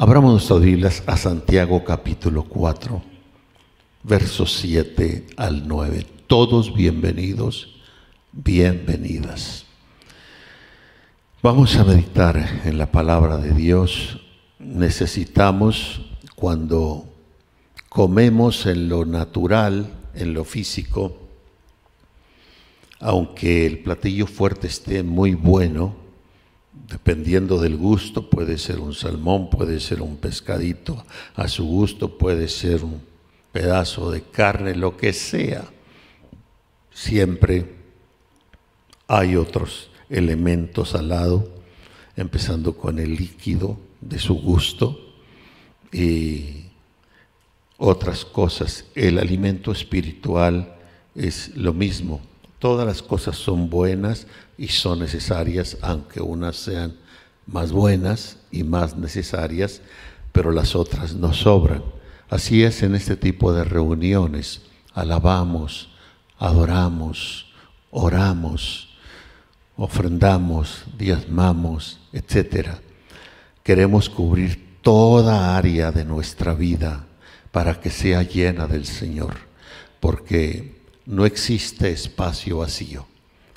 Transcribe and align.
Abramos 0.00 0.30
nuestras 0.30 0.60
Biblias 0.60 1.02
a 1.06 1.16
Santiago 1.16 1.82
capítulo 1.82 2.44
4, 2.44 3.02
versos 4.04 4.52
7 4.58 5.26
al 5.36 5.66
9. 5.66 6.06
Todos 6.28 6.72
bienvenidos, 6.72 7.80
bienvenidas. 8.30 9.66
Vamos 11.42 11.74
a 11.74 11.82
meditar 11.82 12.60
en 12.64 12.78
la 12.78 12.92
palabra 12.92 13.38
de 13.38 13.50
Dios. 13.50 14.20
Necesitamos 14.60 16.02
cuando 16.36 17.12
comemos 17.88 18.66
en 18.66 18.88
lo 18.88 19.04
natural, 19.04 19.92
en 20.14 20.32
lo 20.32 20.44
físico, 20.44 21.18
aunque 23.00 23.66
el 23.66 23.80
platillo 23.80 24.28
fuerte 24.28 24.68
esté 24.68 25.02
muy 25.02 25.34
bueno, 25.34 25.96
dependiendo 26.72 27.58
del 27.60 27.76
gusto, 27.76 28.28
puede 28.28 28.58
ser 28.58 28.80
un 28.80 28.94
salmón, 28.94 29.50
puede 29.50 29.80
ser 29.80 30.02
un 30.02 30.16
pescadito, 30.16 31.04
a 31.34 31.48
su 31.48 31.66
gusto 31.66 32.16
puede 32.16 32.48
ser 32.48 32.84
un 32.84 33.02
pedazo 33.52 34.10
de 34.10 34.22
carne, 34.22 34.74
lo 34.74 34.96
que 34.96 35.12
sea. 35.12 35.64
Siempre 36.92 37.76
hay 39.06 39.36
otros 39.36 39.90
elementos 40.10 40.94
al 40.94 41.08
lado, 41.08 41.48
empezando 42.16 42.76
con 42.76 42.98
el 42.98 43.14
líquido 43.14 43.78
de 44.00 44.18
su 44.18 44.34
gusto 44.34 45.14
y 45.92 46.66
otras 47.76 48.24
cosas. 48.24 48.84
El 48.94 49.18
alimento 49.18 49.72
espiritual 49.72 50.76
es 51.14 51.56
lo 51.56 51.72
mismo. 51.72 52.20
Todas 52.58 52.86
las 52.86 53.02
cosas 53.02 53.36
son 53.36 53.70
buenas 53.70 54.26
y 54.56 54.68
son 54.68 54.98
necesarias, 54.98 55.78
aunque 55.80 56.20
unas 56.20 56.56
sean 56.56 56.96
más 57.46 57.72
buenas 57.72 58.38
y 58.50 58.64
más 58.64 58.96
necesarias, 58.96 59.80
pero 60.32 60.50
las 60.50 60.74
otras 60.74 61.14
no 61.14 61.32
sobran. 61.32 61.82
Así 62.28 62.62
es 62.62 62.82
en 62.82 62.94
este 62.94 63.16
tipo 63.16 63.52
de 63.52 63.64
reuniones. 63.64 64.62
Alabamos, 64.92 65.90
adoramos, 66.38 67.46
oramos, 67.90 68.88
ofrendamos, 69.76 70.82
diezmamos, 70.98 72.00
etc. 72.12 72.70
Queremos 73.62 74.10
cubrir 74.10 74.80
toda 74.82 75.56
área 75.56 75.92
de 75.92 76.04
nuestra 76.04 76.54
vida 76.54 77.06
para 77.52 77.80
que 77.80 77.90
sea 77.90 78.22
llena 78.22 78.66
del 78.66 78.84
Señor, 78.84 79.36
porque 80.00 80.77
no 81.08 81.24
existe 81.24 81.90
espacio 81.90 82.58
vacío. 82.58 83.06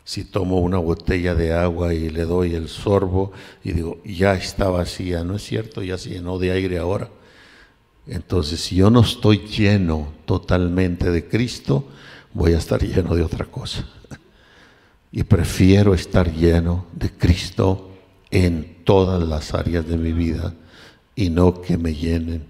Si 0.06 0.24
tomo 0.24 0.60
una 0.60 0.78
botella 0.78 1.36
de 1.36 1.54
agua 1.54 1.94
y 1.94 2.10
le 2.10 2.24
doy 2.24 2.56
el 2.56 2.70
sorbo 2.70 3.34
y 3.62 3.74
digo, 3.74 4.02
ya 4.06 4.34
está 4.36 4.70
vacía, 4.70 5.26
no 5.26 5.36
es 5.36 5.44
cierto, 5.44 5.84
ya 5.84 5.98
se 5.98 6.10
llenó 6.12 6.40
de 6.40 6.52
aire 6.52 6.80
ahora. 6.80 7.10
Entonces, 8.08 8.62
si 8.62 8.78
yo 8.78 8.90
no 8.90 9.02
estoy 9.02 9.40
lleno 9.40 10.14
totalmente 10.26 11.12
de 11.12 11.28
Cristo, 11.28 11.86
voy 12.34 12.54
a 12.54 12.58
estar 12.58 12.82
lleno 12.82 13.16
de 13.16 13.24
otra 13.24 13.46
cosa. 13.46 13.86
Y 15.14 15.24
prefiero 15.24 15.94
estar 15.94 16.34
lleno 16.34 16.86
de 16.94 17.12
Cristo 17.12 17.92
en 18.30 18.78
todas 18.86 19.22
las 19.22 19.54
áreas 19.54 19.86
de 19.86 19.98
mi 19.98 20.14
vida 20.14 20.54
y 21.18 21.30
no 21.30 21.62
que 21.62 21.78
me 21.78 21.94
llenen 21.94 22.46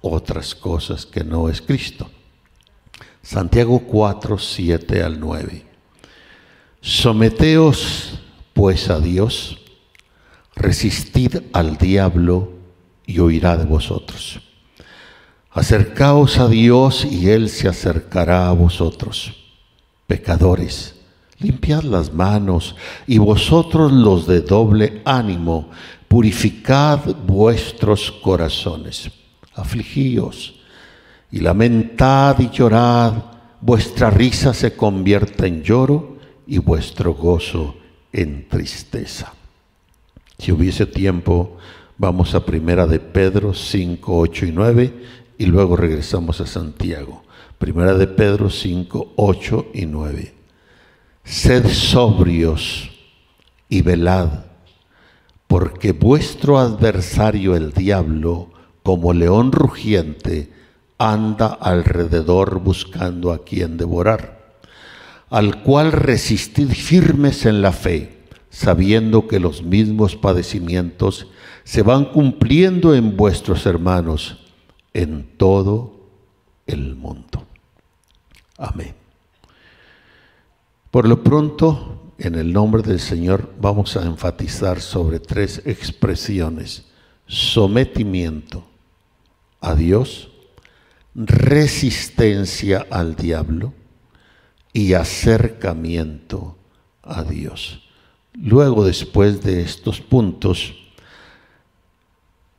otras 0.00 0.54
cosas 0.54 1.04
que 1.04 1.24
no 1.24 1.50
es 1.50 1.60
Cristo. 1.60 2.10
Santiago 3.26 3.80
4, 3.80 4.38
7 4.38 5.02
al 5.02 5.18
9. 5.18 5.64
Someteos 6.80 8.20
pues 8.52 8.88
a 8.88 9.00
Dios, 9.00 9.58
resistid 10.54 11.38
al 11.52 11.76
diablo 11.76 12.52
y 13.04 13.18
oirá 13.18 13.56
de 13.56 13.64
vosotros. 13.64 14.38
Acercaos 15.50 16.38
a 16.38 16.46
Dios 16.46 17.04
y 17.04 17.28
Él 17.30 17.48
se 17.48 17.66
acercará 17.66 18.48
a 18.48 18.52
vosotros. 18.52 19.34
Pecadores, 20.06 20.94
limpiad 21.40 21.82
las 21.82 22.12
manos 22.12 22.76
y 23.08 23.18
vosotros 23.18 23.90
los 23.90 24.28
de 24.28 24.40
doble 24.40 25.02
ánimo, 25.04 25.70
purificad 26.06 27.00
vuestros 27.26 28.12
corazones. 28.12 29.10
Afligíos 29.52 30.55
y 31.30 31.40
lamentad 31.40 32.38
y 32.38 32.50
llorad, 32.50 33.14
vuestra 33.60 34.10
risa 34.10 34.54
se 34.54 34.76
convierta 34.76 35.46
en 35.46 35.62
lloro 35.62 36.16
y 36.46 36.58
vuestro 36.58 37.14
gozo 37.14 37.76
en 38.12 38.48
tristeza. 38.48 39.32
Si 40.38 40.52
hubiese 40.52 40.86
tiempo, 40.86 41.56
vamos 41.98 42.34
a 42.34 42.44
primera 42.44 42.86
de 42.86 43.00
Pedro 43.00 43.54
5, 43.54 44.18
8 44.18 44.46
y 44.46 44.52
9 44.52 44.94
y 45.38 45.46
luego 45.46 45.76
regresamos 45.76 46.40
a 46.40 46.46
Santiago. 46.46 47.24
Primera 47.58 47.94
de 47.94 48.06
Pedro 48.06 48.50
5, 48.50 49.14
8 49.16 49.66
y 49.74 49.86
9. 49.86 50.34
Sed 51.24 51.66
sobrios 51.68 52.90
y 53.68 53.82
velad, 53.82 54.44
porque 55.46 55.92
vuestro 55.92 56.58
adversario 56.58 57.56
el 57.56 57.72
diablo, 57.72 58.50
como 58.82 59.12
león 59.12 59.52
rugiente, 59.52 60.52
anda 60.98 61.46
alrededor 61.46 62.60
buscando 62.60 63.32
a 63.32 63.44
quien 63.44 63.76
devorar, 63.76 64.56
al 65.30 65.62
cual 65.62 65.92
resistid 65.92 66.68
firmes 66.70 67.46
en 67.46 67.62
la 67.62 67.72
fe, 67.72 68.24
sabiendo 68.50 69.28
que 69.28 69.40
los 69.40 69.62
mismos 69.62 70.16
padecimientos 70.16 71.28
se 71.64 71.82
van 71.82 72.06
cumpliendo 72.06 72.94
en 72.94 73.16
vuestros 73.16 73.66
hermanos 73.66 74.46
en 74.94 75.36
todo 75.36 76.08
el 76.66 76.96
mundo. 76.96 77.44
Amén. 78.56 78.94
Por 80.90 81.06
lo 81.06 81.22
pronto, 81.22 82.12
en 82.18 82.36
el 82.36 82.52
nombre 82.52 82.82
del 82.82 83.00
Señor, 83.00 83.52
vamos 83.60 83.96
a 83.96 84.06
enfatizar 84.06 84.80
sobre 84.80 85.20
tres 85.20 85.60
expresiones. 85.66 86.86
Sometimiento 87.26 88.64
a 89.60 89.74
Dios, 89.74 90.30
resistencia 91.16 92.86
al 92.90 93.16
diablo 93.16 93.72
y 94.72 94.92
acercamiento 94.92 96.58
a 97.02 97.22
Dios. 97.22 97.88
Luego, 98.34 98.84
después 98.84 99.42
de 99.42 99.62
estos 99.62 100.02
puntos, 100.02 100.74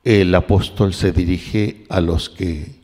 el 0.03 0.33
apóstol 0.33 0.93
se 0.93 1.11
dirige 1.11 1.85
a 1.89 2.01
los 2.01 2.29
que 2.29 2.79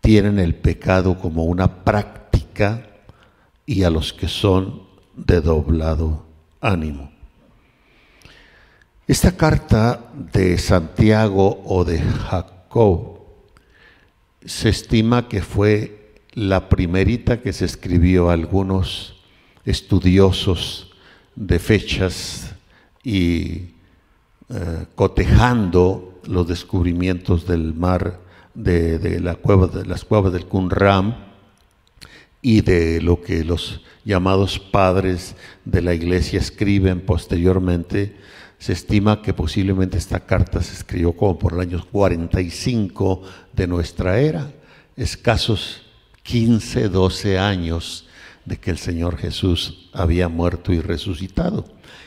tienen 0.00 0.38
el 0.38 0.54
pecado 0.54 1.18
como 1.18 1.44
una 1.44 1.84
práctica 1.84 2.88
y 3.66 3.82
a 3.82 3.90
los 3.90 4.14
que 4.14 4.28
son 4.28 4.84
de 5.16 5.42
doblado 5.42 6.24
ánimo. 6.60 7.12
Esta 9.06 9.36
carta 9.36 10.12
de 10.32 10.56
Santiago 10.56 11.62
o 11.66 11.84
de 11.84 11.98
Jacob 12.00 13.13
se 14.44 14.68
estima 14.68 15.28
que 15.28 15.40
fue 15.40 16.20
la 16.32 16.68
primerita 16.68 17.40
que 17.40 17.52
se 17.52 17.64
escribió 17.64 18.28
a 18.28 18.34
algunos 18.34 19.22
estudiosos 19.64 20.92
de 21.36 21.58
fechas 21.58 22.54
y 23.02 23.74
eh, 24.50 24.86
cotejando 24.94 26.20
los 26.24 26.46
descubrimientos 26.46 27.46
del 27.46 27.74
mar, 27.74 28.20
de, 28.54 29.20
la 29.20 29.34
cueva, 29.36 29.66
de 29.66 29.86
las 29.86 30.04
cuevas 30.04 30.32
del 30.32 30.46
Qumran 30.46 31.32
y 32.42 32.60
de 32.60 33.00
lo 33.00 33.22
que 33.22 33.42
los 33.44 33.80
llamados 34.04 34.58
padres 34.58 35.34
de 35.64 35.82
la 35.82 35.94
iglesia 35.94 36.38
escriben 36.38 37.00
posteriormente, 37.00 38.16
se 38.64 38.72
estima 38.72 39.20
que 39.20 39.34
posiblemente 39.34 39.98
esta 39.98 40.20
carta 40.20 40.62
se 40.62 40.72
escribió 40.72 41.12
como 41.12 41.38
por 41.38 41.52
el 41.52 41.60
año 41.60 41.84
45 41.92 43.20
de 43.52 43.66
nuestra 43.66 44.20
era, 44.20 44.50
escasos 44.96 45.82
15, 46.22 46.88
12 46.88 47.38
años 47.38 48.06
de 48.46 48.56
que 48.56 48.70
el 48.70 48.78
Señor 48.78 49.18
Jesús 49.18 49.90
había 49.92 50.28
muerto 50.28 50.72
y 50.72 50.80
resucitado, 50.80 51.66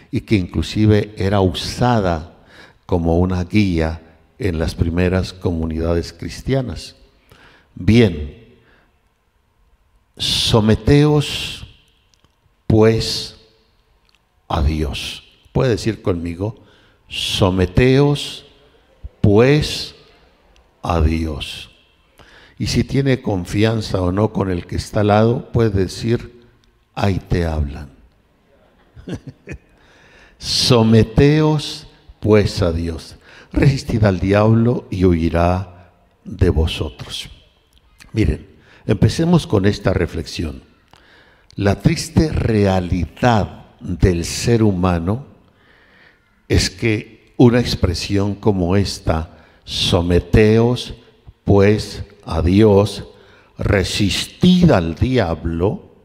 y 0.09 0.21
que 0.21 0.33
inclusive 0.33 1.13
era 1.15 1.41
usada 1.41 2.35
como 2.87 3.19
una 3.19 3.43
guía 3.43 4.17
en 4.39 4.57
las 4.57 4.73
primeras 4.73 5.33
comunidades 5.33 6.11
cristianas. 6.11 6.95
Bien, 7.75 8.47
someteos 10.17 11.67
pues 12.65 13.35
a 14.47 14.63
Dios 14.63 15.26
puede 15.57 15.71
decir 15.71 16.03
conmigo, 16.03 16.55
someteos 17.07 18.45
pues 19.21 19.95
a 20.83 21.01
Dios. 21.01 21.71
Y 22.59 22.67
si 22.67 22.83
tiene 22.83 23.23
confianza 23.23 23.99
o 24.03 24.11
no 24.11 24.31
con 24.31 24.51
el 24.51 24.67
que 24.67 24.75
está 24.75 24.99
al 24.99 25.07
lado, 25.07 25.51
puede 25.51 25.71
decir, 25.71 26.43
ahí 26.93 27.17
te 27.27 27.47
hablan. 27.47 27.89
Someteos 30.37 31.87
pues 32.19 32.61
a 32.61 32.71
Dios. 32.71 33.15
resistid 33.51 34.03
al 34.03 34.19
diablo 34.19 34.85
y 34.91 35.05
huirá 35.05 35.91
de 36.23 36.51
vosotros. 36.51 37.31
Miren, 38.13 38.45
empecemos 38.85 39.47
con 39.47 39.65
esta 39.65 39.91
reflexión. 39.91 40.61
La 41.55 41.79
triste 41.81 42.31
realidad 42.31 43.65
del 43.79 44.23
ser 44.23 44.61
humano 44.61 45.26
es 46.47 46.69
que 46.69 47.33
una 47.37 47.59
expresión 47.59 48.35
como 48.35 48.75
esta, 48.75 49.37
someteos 49.63 50.95
pues 51.43 52.03
a 52.25 52.41
Dios, 52.41 53.05
resistid 53.57 54.71
al 54.71 54.95
diablo, 54.95 55.95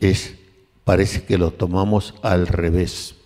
es, 0.00 0.34
parece 0.84 1.24
que 1.24 1.38
lo 1.38 1.52
tomamos 1.52 2.14
al 2.22 2.46
revés. 2.46 3.16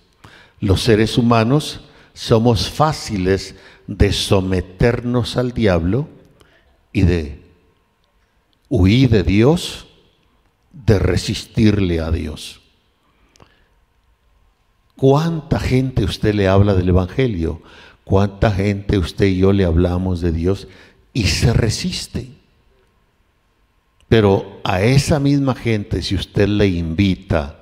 Los 0.61 0.83
seres 0.83 1.19
humanos 1.19 1.83
somos 2.15 2.71
fáciles 2.71 3.55
de 3.87 4.13
someternos 4.13 5.37
al 5.37 5.53
diablo 5.53 6.09
y 6.93 7.03
de 7.03 7.43
huir 8.69 9.11
de 9.11 9.23
Dios, 9.23 9.87
de 10.73 10.99
resistirle 10.99 12.01
a 12.01 12.11
Dios. 12.11 12.61
¿Cuánta 14.97 15.61
gente 15.61 16.05
usted 16.05 16.35
le 16.35 16.49
habla 16.49 16.75
del 16.75 16.89
Evangelio? 16.89 17.61
¿Cuánta 18.05 18.51
gente 18.51 18.99
usted 18.99 19.27
y 19.27 19.39
yo 19.39 19.53
le 19.53 19.65
hablamos 19.65 20.23
de 20.23 20.33
Dios 20.33 20.69
y 21.13 21.25
se 21.25 21.53
resiste? 21.53 22.31
Pero 24.09 24.61
a 24.65 24.81
esa 24.83 25.21
misma 25.21 25.55
gente, 25.55 26.01
si 26.01 26.15
usted 26.15 26.49
le 26.49 26.69
invita 26.69 27.57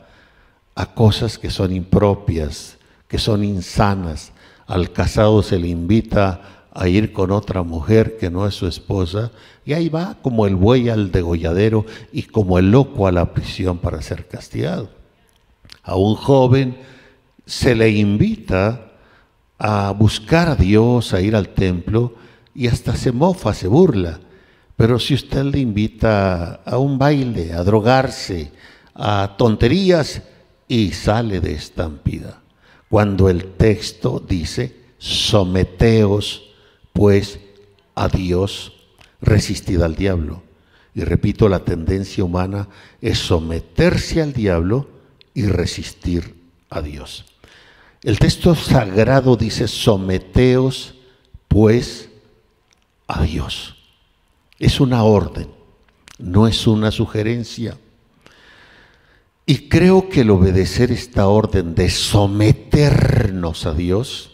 a 0.76 0.94
cosas 0.94 1.38
que 1.38 1.50
son 1.50 1.74
impropias, 1.74 2.78
que 3.08 3.18
son 3.18 3.42
insanas, 3.42 4.32
al 4.66 4.92
casado 4.92 5.42
se 5.42 5.58
le 5.58 5.68
invita 5.68 6.68
a 6.72 6.88
ir 6.88 7.12
con 7.12 7.30
otra 7.32 7.62
mujer 7.62 8.16
que 8.18 8.30
no 8.30 8.46
es 8.46 8.54
su 8.54 8.66
esposa, 8.66 9.32
y 9.64 9.72
ahí 9.72 9.88
va 9.88 10.18
como 10.22 10.46
el 10.46 10.54
buey 10.54 10.88
al 10.88 11.10
degolladero 11.10 11.84
y 12.12 12.24
como 12.24 12.58
el 12.58 12.70
loco 12.70 13.06
a 13.06 13.12
la 13.12 13.32
prisión 13.32 13.78
para 13.78 14.02
ser 14.02 14.28
castigado. 14.28 14.90
A 15.82 15.96
un 15.96 16.14
joven 16.14 16.76
se 17.46 17.74
le 17.74 17.90
invita 17.90 18.92
a 19.58 19.92
buscar 19.92 20.48
a 20.48 20.56
Dios, 20.56 21.14
a 21.14 21.20
ir 21.20 21.36
al 21.36 21.48
templo, 21.50 22.14
y 22.54 22.68
hasta 22.68 22.96
se 22.96 23.12
mofa, 23.12 23.54
se 23.54 23.68
burla. 23.68 24.20
Pero 24.76 24.98
si 24.98 25.14
usted 25.14 25.44
le 25.44 25.58
invita 25.58 26.54
a 26.64 26.78
un 26.78 26.98
baile, 26.98 27.52
a 27.52 27.62
drogarse, 27.62 28.52
a 28.94 29.34
tonterías, 29.36 30.22
y 30.68 30.92
sale 30.92 31.40
de 31.40 31.52
estampida. 31.52 32.42
Cuando 32.88 33.28
el 33.28 33.52
texto 33.56 34.24
dice, 34.26 34.76
someteos 34.98 36.50
pues 36.92 37.40
a 37.94 38.08
Dios, 38.08 38.72
resistid 39.20 39.82
al 39.82 39.96
diablo. 39.96 40.42
Y 40.94 41.02
repito, 41.02 41.48
la 41.48 41.60
tendencia 41.60 42.24
humana 42.24 42.68
es 43.00 43.18
someterse 43.18 44.22
al 44.22 44.32
diablo 44.32 44.88
y 45.34 45.46
resistir 45.46 46.36
a 46.70 46.80
Dios. 46.80 47.24
El 48.04 48.18
texto 48.18 48.54
sagrado 48.54 49.34
dice, 49.34 49.66
someteos 49.66 50.94
pues 51.48 52.10
a 53.08 53.22
Dios. 53.22 53.76
Es 54.58 54.78
una 54.78 55.04
orden, 55.04 55.48
no 56.18 56.46
es 56.46 56.66
una 56.66 56.90
sugerencia. 56.90 57.78
Y 59.46 59.70
creo 59.70 60.10
que 60.10 60.20
el 60.20 60.30
obedecer 60.30 60.92
esta 60.92 61.28
orden 61.28 61.74
de 61.74 61.88
someternos 61.88 63.64
a 63.64 63.72
Dios 63.72 64.32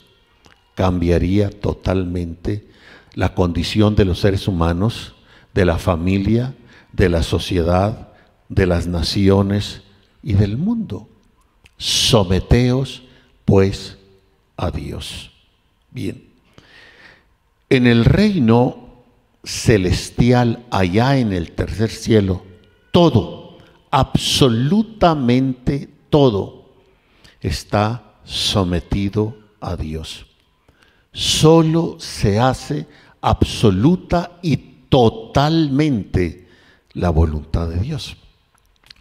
cambiaría 0.74 1.50
totalmente 1.50 2.68
la 3.14 3.34
condición 3.34 3.94
de 3.94 4.04
los 4.04 4.18
seres 4.18 4.48
humanos, 4.48 5.14
de 5.54 5.64
la 5.64 5.78
familia, 5.78 6.56
de 6.92 7.08
la 7.08 7.22
sociedad, 7.22 8.14
de 8.48 8.66
las 8.66 8.88
naciones 8.88 9.82
y 10.24 10.32
del 10.32 10.56
mundo. 10.56 11.08
Someteos 11.76 13.04
pues 13.50 13.98
a 14.56 14.70
Dios. 14.70 15.32
Bien. 15.90 16.24
En 17.68 17.88
el 17.88 18.04
reino 18.04 19.02
celestial, 19.42 20.64
allá 20.70 21.18
en 21.18 21.32
el 21.32 21.50
tercer 21.50 21.90
cielo, 21.90 22.44
todo, 22.92 23.58
absolutamente 23.90 25.88
todo, 26.10 26.70
está 27.40 28.14
sometido 28.22 29.36
a 29.60 29.74
Dios. 29.74 30.26
Solo 31.12 31.96
se 31.98 32.38
hace 32.38 32.86
absoluta 33.20 34.38
y 34.42 34.58
totalmente 34.88 36.46
la 36.92 37.10
voluntad 37.10 37.68
de 37.68 37.80
Dios. 37.80 38.16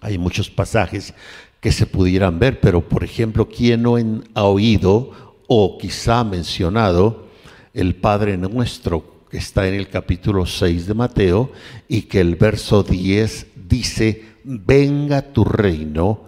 Hay 0.02 0.18
muchos 0.18 0.50
pasajes 0.50 1.14
que 1.60 1.72
se 1.72 1.86
pudieran 1.86 2.40
ver, 2.40 2.60
pero 2.60 2.88
por 2.88 3.04
ejemplo, 3.04 3.50
¿quién 3.50 3.84
no 3.84 3.98
ha 4.34 4.44
oído 4.44 5.12
o 5.48 5.78
quizá 5.78 6.24
mencionado 6.24 7.28
el 7.74 7.96
Padre 7.96 8.38
nuestro 8.38 9.20
que 9.30 9.38
está 9.38 9.68
en 9.68 9.76
el 9.76 9.90
capítulo 9.90 10.46
6 10.46 10.88
de 10.88 10.94
Mateo 10.94 11.52
y 11.88 12.04
que 12.04 12.20
el 12.20 12.36
verso 12.36 12.84
10 12.84 13.48
dice, 13.68 14.24
venga 14.44 15.22
tu 15.22 15.44
reino, 15.44 16.24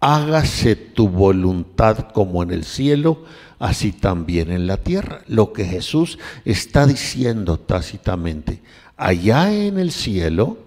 hágase 0.00 0.76
tu 0.76 1.08
voluntad 1.08 2.10
como 2.12 2.42
en 2.42 2.52
el 2.52 2.64
cielo, 2.64 3.24
así 3.58 3.90
también 3.92 4.52
en 4.52 4.66
la 4.66 4.76
tierra. 4.76 5.22
Lo 5.26 5.52
que 5.52 5.64
Jesús 5.64 6.18
está 6.44 6.86
diciendo 6.86 7.58
tácitamente, 7.58 8.60
allá 8.96 9.52
en 9.52 9.78
el 9.78 9.90
cielo, 9.90 10.58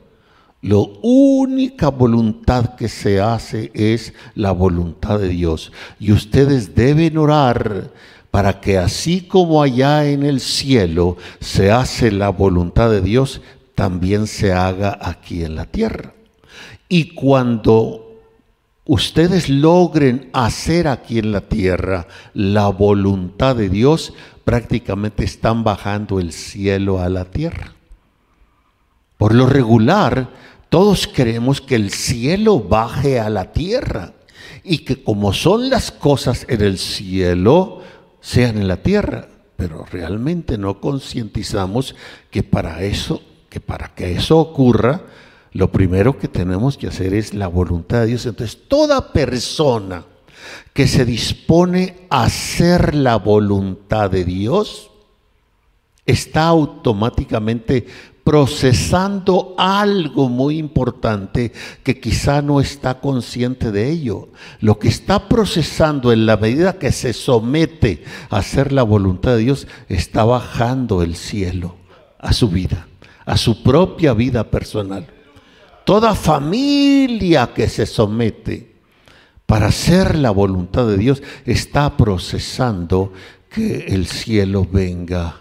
la 0.62 0.78
única 1.02 1.90
voluntad 1.90 2.76
que 2.76 2.90
se 2.90 3.22
hace 3.22 3.72
es 3.74 4.14
la 4.34 4.52
voluntad 4.52 5.20
de 5.20 5.30
Dios. 5.30 5.72
Y 6.00 6.12
ustedes 6.12 6.74
deben 6.74 7.18
orar 7.18 7.92
para 8.32 8.60
que 8.60 8.78
así 8.78 9.22
como 9.22 9.62
allá 9.62 10.06
en 10.06 10.24
el 10.24 10.40
cielo 10.40 11.18
se 11.40 11.72
hace 11.72 12.12
la 12.12 12.30
voluntad 12.30 12.90
de 12.90 13.02
Dios, 13.02 13.42
también 13.76 14.28
se 14.28 14.52
haga 14.52 14.98
aquí 15.02 15.44
en 15.44 15.56
la 15.56 15.66
tierra. 15.66 16.14
Y 16.90 17.14
cuando 17.14 18.22
ustedes 18.86 19.50
logren 19.50 20.30
hacer 20.34 20.88
aquí 20.88 21.20
en 21.20 21.32
la 21.32 21.42
tierra 21.42 22.08
la 22.34 22.70
voluntad 22.70 23.56
de 23.56 23.70
Dios, 23.70 24.14
prácticamente 24.44 25.24
están 25.24 25.64
bajando 25.64 26.20
el 26.20 26.32
cielo 26.32 27.00
a 27.00 27.10
la 27.10 27.26
tierra. 27.26 27.77
Por 29.18 29.34
lo 29.34 29.48
regular, 29.48 30.30
todos 30.70 31.08
queremos 31.08 31.62
que 31.62 31.76
el 31.76 31.92
cielo 31.92 32.60
baje 32.60 33.20
a 33.20 33.30
la 33.30 33.52
tierra 33.52 34.14
y 34.64 34.80
que 34.80 35.04
como 35.04 35.34
son 35.34 35.70
las 35.70 35.92
cosas 35.92 36.46
en 36.50 36.62
el 36.62 36.78
cielo, 36.78 37.82
sean 38.22 38.58
en 38.58 38.68
la 38.68 38.78
tierra. 38.78 39.28
Pero 39.56 39.86
realmente 39.92 40.58
no 40.58 40.80
concientizamos 40.80 41.96
que 42.30 42.44
para 42.44 42.84
eso, 42.84 43.22
que 43.50 43.60
para 43.60 43.96
que 43.96 44.14
eso 44.14 44.38
ocurra, 44.38 45.02
lo 45.52 45.72
primero 45.72 46.20
que 46.20 46.28
tenemos 46.28 46.78
que 46.78 46.88
hacer 46.88 47.14
es 47.14 47.34
la 47.34 47.48
voluntad 47.48 48.02
de 48.02 48.08
Dios. 48.08 48.26
Entonces, 48.28 48.60
toda 48.68 49.14
persona 49.14 50.06
que 50.74 50.88
se 50.88 51.06
dispone 51.06 52.08
a 52.10 52.26
hacer 52.26 52.94
la 52.94 53.16
voluntad 53.16 54.12
de 54.12 54.24
Dios 54.24 54.92
está 56.06 56.48
automáticamente 56.48 57.88
procesando 58.28 59.56
algo 59.58 60.28
muy 60.28 60.58
importante 60.58 61.54
que 61.82 62.02
quizá 62.02 62.42
no 62.42 62.60
está 62.60 63.00
consciente 63.00 63.72
de 63.72 63.90
ello. 63.90 64.28
Lo 64.60 64.80
que 64.80 64.90
está 64.90 65.30
procesando 65.30 66.12
en 66.12 66.26
la 66.26 66.36
medida 66.36 66.78
que 66.78 66.92
se 66.92 67.14
somete 67.14 68.04
a 68.30 68.40
hacer 68.40 68.74
la 68.74 68.84
voluntad 68.84 69.38
de 69.38 69.44
Dios, 69.44 69.66
está 69.88 70.26
bajando 70.26 71.04
el 71.04 71.16
cielo 71.16 71.78
a 72.20 72.34
su 72.34 72.50
vida, 72.50 72.90
a 73.26 73.38
su 73.38 73.64
propia 73.64 74.14
vida 74.14 74.52
personal. 74.52 75.08
Toda 75.86 76.14
familia 76.14 77.52
que 77.56 77.70
se 77.70 77.86
somete 77.86 78.76
para 79.46 79.68
hacer 79.68 80.18
la 80.18 80.32
voluntad 80.32 80.86
de 80.86 80.98
Dios 80.98 81.24
está 81.46 81.96
procesando 81.96 83.14
que 83.50 83.86
el 83.88 84.06
cielo 84.06 84.68
venga 84.70 85.38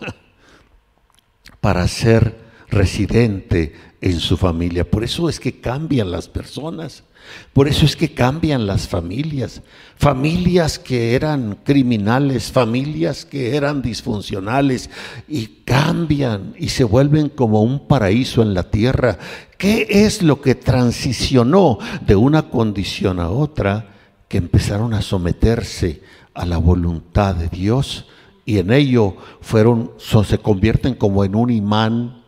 para 1.61 1.89
ser 1.89 2.46
residente 2.69 3.75
en 4.01 4.21
su 4.21 4.37
familia. 4.37 4.89
Por 4.89 5.05
eso 5.05 5.29
es 5.29 5.41
que 5.41 5.61
cambian 5.61 6.11
las 6.11 6.29
personas. 6.29 7.05
Por 7.53 7.67
eso 7.67 7.85
es 7.85 7.97
que 7.97 8.13
cambian 8.13 8.67
las 8.67 8.87
familias. 8.87 9.63
Familias 9.97 10.79
que 10.79 11.15
eran 11.15 11.59
criminales, 11.65 12.53
familias 12.53 13.25
que 13.25 13.57
eran 13.57 13.83
disfuncionales 13.83 14.91
y 15.27 15.47
cambian 15.65 16.55
y 16.59 16.69
se 16.69 16.85
vuelven 16.85 17.29
como 17.29 17.63
un 17.63 17.87
paraíso 17.89 18.43
en 18.43 18.55
la 18.55 18.71
tierra. 18.71 19.19
¿Qué 19.59 19.87
es 19.89 20.23
lo 20.23 20.41
que 20.41 20.55
transicionó 20.55 21.79
de 22.07 22.15
una 22.15 22.51
condición 22.51 23.19
a 23.19 23.31
otra? 23.31 23.95
Que 24.29 24.39
empezaron 24.39 24.95
a 24.95 25.03
someterse 25.03 26.03
a 26.35 26.45
la 26.47 26.59
voluntad 26.59 27.35
de 27.35 27.49
Dios 27.49 28.07
y 28.45 28.59
en 28.59 28.71
ello 28.71 29.17
fueron, 29.41 29.93
se 29.99 30.39
convierten 30.39 30.95
como 30.95 31.25
en 31.25 31.35
un 31.35 31.51
imán 31.51 32.26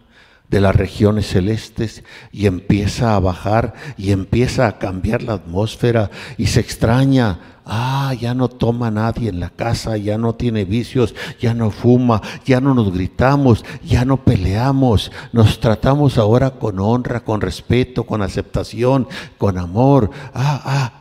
de 0.49 0.61
las 0.61 0.75
regiones 0.75 1.27
celestes 1.27 2.03
y 2.33 2.47
empieza 2.47 3.15
a 3.15 3.21
bajar 3.21 3.75
y 3.97 4.13
empieza 4.13 4.67
a 4.67 4.79
cambiar 4.79 5.23
la 5.23 5.35
atmósfera 5.35 6.11
y 6.37 6.47
se 6.47 6.61
extraña. 6.61 7.39
Ah, 7.71 8.15
ya 8.19 8.33
no 8.33 8.49
toma 8.49 8.91
nadie 8.91 9.29
en 9.29 9.41
la 9.41 9.51
casa, 9.51 9.99
ya 9.99 10.17
no 10.17 10.35
tiene 10.35 10.65
vicios, 10.65 11.15
ya 11.39 11.53
no 11.53 11.71
fuma, 11.71 12.23
ya 12.47 12.63
no 12.63 12.73
nos 12.73 12.95
gritamos, 12.95 13.63
ya 13.85 14.07
no 14.07 14.25
peleamos, 14.25 15.13
nos 15.35 15.61
tratamos 15.61 16.17
ahora 16.17 16.53
con 16.53 16.79
honra, 16.79 17.21
con 17.21 17.43
respeto, 17.43 18.05
con 18.05 18.23
aceptación, 18.23 19.07
con 19.37 19.59
amor. 19.59 20.11
Ah, 20.33 20.63
ah, 20.65 20.93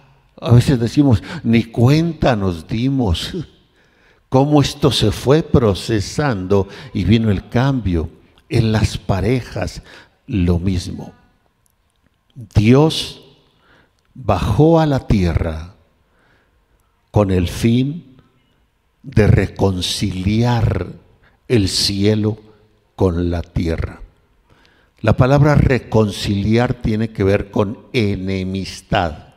a 0.41 0.51
veces 0.51 0.77
decimos, 0.77 1.23
ni 1.41 1.63
cuenta 1.63 2.35
nos 2.35 2.67
dimos 2.67 3.33
cómo 4.29 4.61
esto 4.61 4.91
se 4.91 5.11
fue 5.11 5.43
procesando 5.43 6.67
y 6.93 7.05
vino 7.05 7.31
el 7.31 7.47
cambio. 7.47 8.09
En 8.49 8.71
las 8.71 8.97
parejas 8.97 9.81
lo 10.25 10.59
mismo. 10.59 11.13
Dios 12.55 13.23
bajó 14.13 14.79
a 14.79 14.85
la 14.85 15.07
tierra 15.07 15.73
con 17.11 17.31
el 17.31 17.47
fin 17.47 18.17
de 19.03 19.27
reconciliar 19.27 20.87
el 21.47 21.69
cielo 21.69 22.37
con 22.95 23.29
la 23.29 23.41
tierra. 23.41 24.01
La 25.01 25.15
palabra 25.15 25.55
reconciliar 25.55 26.73
tiene 26.73 27.09
que 27.09 27.23
ver 27.23 27.51
con 27.51 27.79
enemistad. 27.93 29.27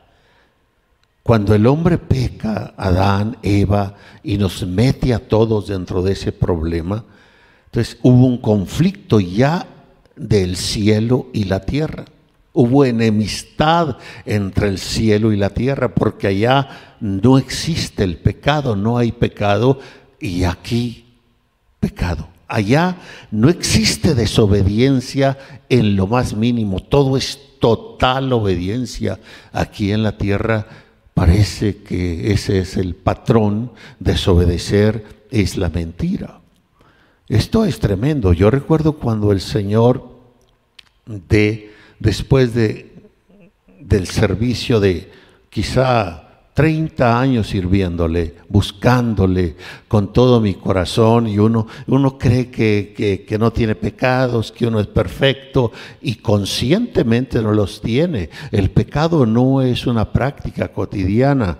Cuando 1.22 1.54
el 1.54 1.66
hombre 1.66 1.98
peca, 1.98 2.74
Adán, 2.76 3.36
Eva, 3.42 3.94
y 4.22 4.38
nos 4.38 4.66
mete 4.66 5.12
a 5.12 5.28
todos 5.28 5.68
dentro 5.68 6.02
de 6.02 6.12
ese 6.12 6.32
problema, 6.32 7.04
entonces 7.70 7.98
hubo 8.02 8.26
un 8.26 8.38
conflicto 8.38 9.20
ya 9.20 9.66
del 10.16 10.56
cielo 10.56 11.28
y 11.32 11.44
la 11.44 11.60
tierra. 11.60 12.04
Hubo 12.52 12.84
enemistad 12.84 13.96
entre 14.26 14.68
el 14.68 14.78
cielo 14.78 15.32
y 15.32 15.36
la 15.36 15.50
tierra 15.50 15.94
porque 15.94 16.26
allá 16.26 16.96
no 16.98 17.38
existe 17.38 18.02
el 18.02 18.16
pecado, 18.18 18.74
no 18.74 18.98
hay 18.98 19.12
pecado 19.12 19.78
y 20.18 20.42
aquí 20.42 21.04
pecado. 21.78 22.28
Allá 22.48 22.96
no 23.30 23.48
existe 23.48 24.16
desobediencia 24.16 25.38
en 25.68 25.94
lo 25.94 26.08
más 26.08 26.34
mínimo, 26.34 26.80
todo 26.80 27.16
es 27.16 27.38
total 27.60 28.32
obediencia. 28.32 29.20
Aquí 29.52 29.92
en 29.92 30.02
la 30.02 30.18
tierra 30.18 30.66
parece 31.14 31.76
que 31.84 32.32
ese 32.32 32.58
es 32.58 32.76
el 32.76 32.96
patrón, 32.96 33.70
desobedecer 34.00 35.26
es 35.30 35.56
la 35.56 35.68
mentira. 35.68 36.39
Esto 37.30 37.64
es 37.64 37.78
tremendo. 37.78 38.32
Yo 38.32 38.50
recuerdo 38.50 38.94
cuando 38.94 39.30
el 39.30 39.40
Señor, 39.40 40.04
de, 41.06 41.72
después 42.00 42.54
de, 42.54 42.92
del 43.78 44.08
servicio 44.08 44.80
de 44.80 45.12
quizá 45.48 46.24
30 46.54 47.20
años 47.20 47.46
sirviéndole, 47.46 48.34
buscándole 48.48 49.54
con 49.86 50.12
todo 50.12 50.40
mi 50.40 50.54
corazón 50.54 51.28
y 51.28 51.38
uno, 51.38 51.68
uno 51.86 52.18
cree 52.18 52.50
que, 52.50 53.24
que, 53.28 53.38
no 53.38 53.52
tiene 53.52 53.76
pecados, 53.76 54.50
que 54.50 54.66
uno 54.66 54.80
es 54.80 54.88
perfecto 54.88 55.70
y 56.02 56.16
conscientemente 56.16 57.40
no 57.40 57.52
los 57.52 57.80
tiene. 57.80 58.28
El 58.50 58.72
pecado 58.72 59.24
no 59.24 59.62
es 59.62 59.86
una 59.86 60.12
práctica 60.12 60.72
cotidiana. 60.72 61.58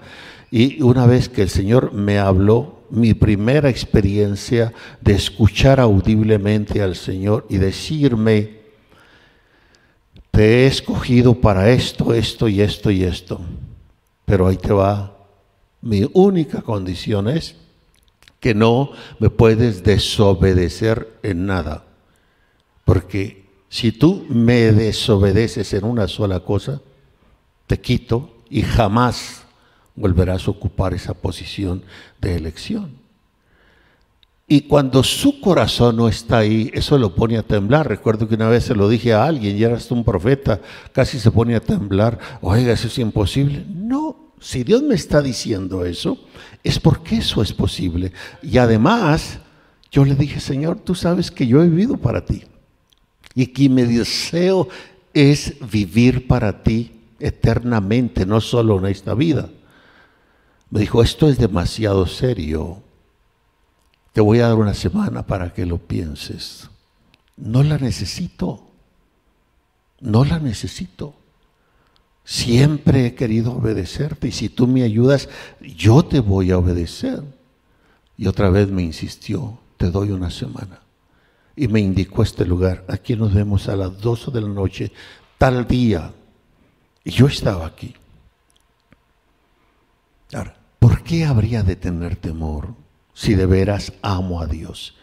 Y 0.50 0.82
una 0.82 1.06
vez 1.06 1.28
que 1.28 1.42
el 1.42 1.48
Señor 1.48 1.92
me 1.92 2.18
habló, 2.18 2.80
mi 2.90 3.14
primera 3.14 3.68
experiencia 3.68 4.72
de 5.00 5.12
escuchar 5.12 5.78
audiblemente 5.78 6.82
al 6.82 6.96
Señor 6.96 7.46
y 7.48 7.58
decirme, 7.58 8.58
te 10.32 10.64
he 10.64 10.66
escogido 10.66 11.40
para 11.40 11.70
esto, 11.70 12.12
esto 12.12 12.48
y 12.48 12.60
esto 12.60 12.90
y 12.90 13.04
esto. 13.04 13.40
Pero 14.24 14.46
ahí 14.46 14.56
te 14.56 14.72
va. 14.72 15.16
Mi 15.82 16.08
única 16.12 16.62
condición 16.62 17.28
es 17.28 17.54
que 18.40 18.54
no 18.54 18.90
me 19.18 19.30
puedes 19.30 19.84
desobedecer 19.84 21.18
en 21.22 21.46
nada. 21.46 21.84
Porque 22.84 23.44
si 23.68 23.92
tú 23.92 24.26
me 24.28 24.72
desobedeces 24.72 25.72
en 25.74 25.84
una 25.84 26.08
sola 26.08 26.40
cosa, 26.40 26.80
te 27.66 27.80
quito 27.80 28.42
y 28.50 28.62
jamás 28.62 29.39
volverás 29.94 30.46
a 30.46 30.50
ocupar 30.50 30.94
esa 30.94 31.14
posición 31.14 31.82
de 32.20 32.36
elección. 32.36 33.00
Y 34.52 34.62
cuando 34.62 35.04
su 35.04 35.40
corazón 35.40 35.96
no 35.96 36.08
está 36.08 36.38
ahí, 36.38 36.72
eso 36.74 36.98
lo 36.98 37.14
pone 37.14 37.38
a 37.38 37.44
temblar. 37.44 37.88
Recuerdo 37.88 38.26
que 38.26 38.34
una 38.34 38.48
vez 38.48 38.64
se 38.64 38.74
lo 38.74 38.88
dije 38.88 39.12
a 39.12 39.24
alguien, 39.24 39.56
y 39.56 39.62
eras 39.62 39.88
un 39.92 40.02
profeta, 40.02 40.60
casi 40.92 41.20
se 41.20 41.30
pone 41.30 41.54
a 41.54 41.60
temblar. 41.60 42.18
Oiga, 42.40 42.72
eso 42.72 42.88
es 42.88 42.98
imposible. 42.98 43.64
No, 43.68 44.32
si 44.40 44.64
Dios 44.64 44.82
me 44.82 44.96
está 44.96 45.22
diciendo 45.22 45.84
eso, 45.84 46.18
es 46.64 46.80
porque 46.80 47.18
eso 47.18 47.42
es 47.42 47.52
posible. 47.52 48.12
Y 48.42 48.58
además, 48.58 49.38
yo 49.92 50.04
le 50.04 50.16
dije, 50.16 50.40
Señor, 50.40 50.80
tú 50.80 50.96
sabes 50.96 51.30
que 51.30 51.46
yo 51.46 51.62
he 51.62 51.68
vivido 51.68 51.96
para 51.96 52.24
ti. 52.24 52.42
Y 53.36 53.46
que 53.46 53.68
mi 53.68 53.82
deseo 53.82 54.66
es 55.14 55.54
vivir 55.70 56.26
para 56.26 56.64
ti 56.64 56.90
eternamente, 57.20 58.26
no 58.26 58.40
solo 58.40 58.80
en 58.80 58.86
esta 58.86 59.14
vida. 59.14 59.48
Me 60.70 60.80
dijo, 60.80 61.02
esto 61.02 61.28
es 61.28 61.38
demasiado 61.38 62.06
serio. 62.06 62.82
Te 64.12 64.20
voy 64.20 64.38
a 64.40 64.48
dar 64.48 64.56
una 64.56 64.74
semana 64.74 65.26
para 65.26 65.52
que 65.52 65.66
lo 65.66 65.78
pienses. 65.78 66.68
No 67.36 67.62
la 67.62 67.78
necesito. 67.78 68.62
No 70.00 70.24
la 70.24 70.38
necesito. 70.38 71.14
Siempre 72.24 73.06
he 73.06 73.14
querido 73.14 73.52
obedecerte 73.52 74.28
y 74.28 74.32
si 74.32 74.48
tú 74.48 74.66
me 74.66 74.82
ayudas, 74.82 75.28
yo 75.60 76.04
te 76.04 76.20
voy 76.20 76.52
a 76.52 76.58
obedecer. 76.58 77.22
Y 78.16 78.26
otra 78.26 78.50
vez 78.50 78.68
me 78.68 78.82
insistió, 78.82 79.58
te 79.76 79.90
doy 79.90 80.10
una 80.10 80.30
semana. 80.30 80.80
Y 81.56 81.66
me 81.68 81.80
indicó 81.80 82.22
este 82.22 82.44
lugar. 82.44 82.84
Aquí 82.88 83.16
nos 83.16 83.34
vemos 83.34 83.68
a 83.68 83.76
las 83.76 83.98
12 84.00 84.30
de 84.30 84.40
la 84.42 84.48
noche, 84.48 84.92
tal 85.38 85.66
día. 85.66 86.12
Y 87.02 87.10
yo 87.10 87.26
estaba 87.26 87.66
aquí. 87.66 87.94
Ahora, 90.32 90.59
¿por 90.80 91.04
qué 91.04 91.24
habría 91.24 91.62
de 91.62 91.76
tener 91.76 92.16
temor 92.16 92.74
si 93.14 93.36
de 93.36 93.46
veras 93.46 93.92
amo 94.02 94.40
a 94.40 94.46
Dios? 94.46 94.96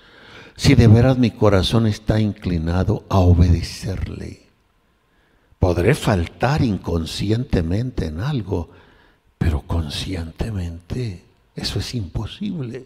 Si 0.58 0.76
de 0.76 0.88
veras 0.88 1.18
mi 1.18 1.32
corazón 1.32 1.88
está 1.88 2.20
inclinado 2.20 3.06
a 3.08 3.20
obedecerle. 3.20 4.48
Podré 5.60 5.96
faltar 5.96 6.62
inconscientemente 6.64 8.08
en 8.08 8.20
algo, 8.20 8.70
pero 9.38 9.62
conscientemente 9.62 11.24
eso 11.56 11.80
es 11.80 11.96
imposible. 11.96 12.86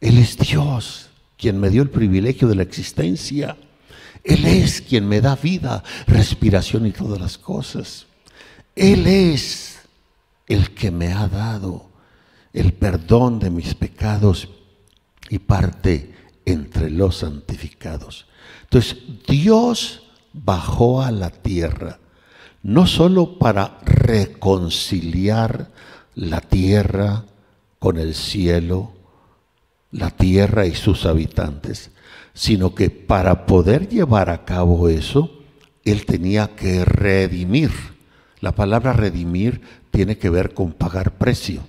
Él 0.00 0.18
es 0.18 0.36
Dios 0.36 1.08
quien 1.38 1.58
me 1.58 1.70
dio 1.70 1.82
el 1.82 1.90
privilegio 1.90 2.48
de 2.48 2.56
la 2.56 2.62
existencia. 2.62 3.56
Él 4.24 4.44
es 4.44 4.82
quien 4.82 5.08
me 5.08 5.20
da 5.20 5.36
vida, 5.36 5.82
respiración 6.06 6.86
y 6.86 6.92
todas 6.92 7.20
las 7.20 7.38
cosas. 7.38 8.06
Él 8.74 9.06
es 9.06 9.77
el 10.48 10.74
que 10.74 10.90
me 10.90 11.12
ha 11.12 11.28
dado 11.28 11.90
el 12.52 12.72
perdón 12.72 13.38
de 13.38 13.50
mis 13.50 13.74
pecados 13.74 14.48
y 15.28 15.38
parte 15.38 16.14
entre 16.44 16.90
los 16.90 17.18
santificados. 17.18 18.26
Entonces, 18.62 18.96
Dios 19.26 20.08
bajó 20.32 21.02
a 21.02 21.10
la 21.10 21.30
tierra, 21.30 21.98
no 22.62 22.86
solo 22.86 23.38
para 23.38 23.78
reconciliar 23.84 25.70
la 26.14 26.40
tierra 26.40 27.24
con 27.78 27.98
el 27.98 28.14
cielo, 28.14 28.92
la 29.90 30.10
tierra 30.10 30.66
y 30.66 30.74
sus 30.74 31.06
habitantes, 31.06 31.90
sino 32.34 32.74
que 32.74 32.90
para 32.90 33.46
poder 33.46 33.88
llevar 33.88 34.30
a 34.30 34.44
cabo 34.44 34.88
eso, 34.88 35.30
Él 35.84 36.04
tenía 36.06 36.54
que 36.56 36.84
redimir. 36.84 37.70
La 38.40 38.52
palabra 38.52 38.92
redimir 38.92 39.60
tiene 39.90 40.18
que 40.18 40.30
ver 40.30 40.54
con 40.54 40.72
pagar 40.72 41.12
precio. 41.12 41.62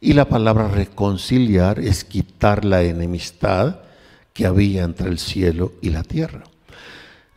Y 0.00 0.14
la 0.14 0.28
palabra 0.28 0.68
reconciliar 0.68 1.78
es 1.78 2.04
quitar 2.04 2.64
la 2.64 2.82
enemistad 2.82 3.80
que 4.32 4.46
había 4.46 4.82
entre 4.84 5.08
el 5.08 5.18
cielo 5.18 5.72
y 5.80 5.90
la 5.90 6.02
tierra. 6.02 6.44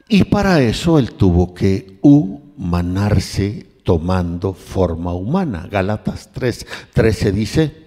Y 0.08 0.26
para 0.26 0.62
eso 0.62 1.00
él 1.00 1.12
tuvo 1.12 1.54
que 1.54 1.98
humanarse 2.02 3.66
tomando 3.84 4.54
forma 4.54 5.14
humana. 5.14 5.68
Galatas 5.70 6.30
3, 6.34 6.66
13 6.94 7.32
dice, 7.32 7.86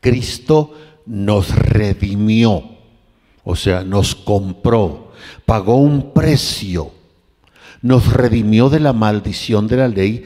Cristo 0.00 0.74
nos 1.06 1.54
redimió, 1.54 2.62
o 3.44 3.56
sea, 3.56 3.84
nos 3.84 4.14
compró, 4.14 5.12
pagó 5.44 5.76
un 5.76 6.12
precio, 6.12 6.92
nos 7.82 8.12
redimió 8.12 8.68
de 8.68 8.80
la 8.80 8.92
maldición 8.92 9.66
de 9.68 9.76
la 9.76 9.88
ley 9.88 10.24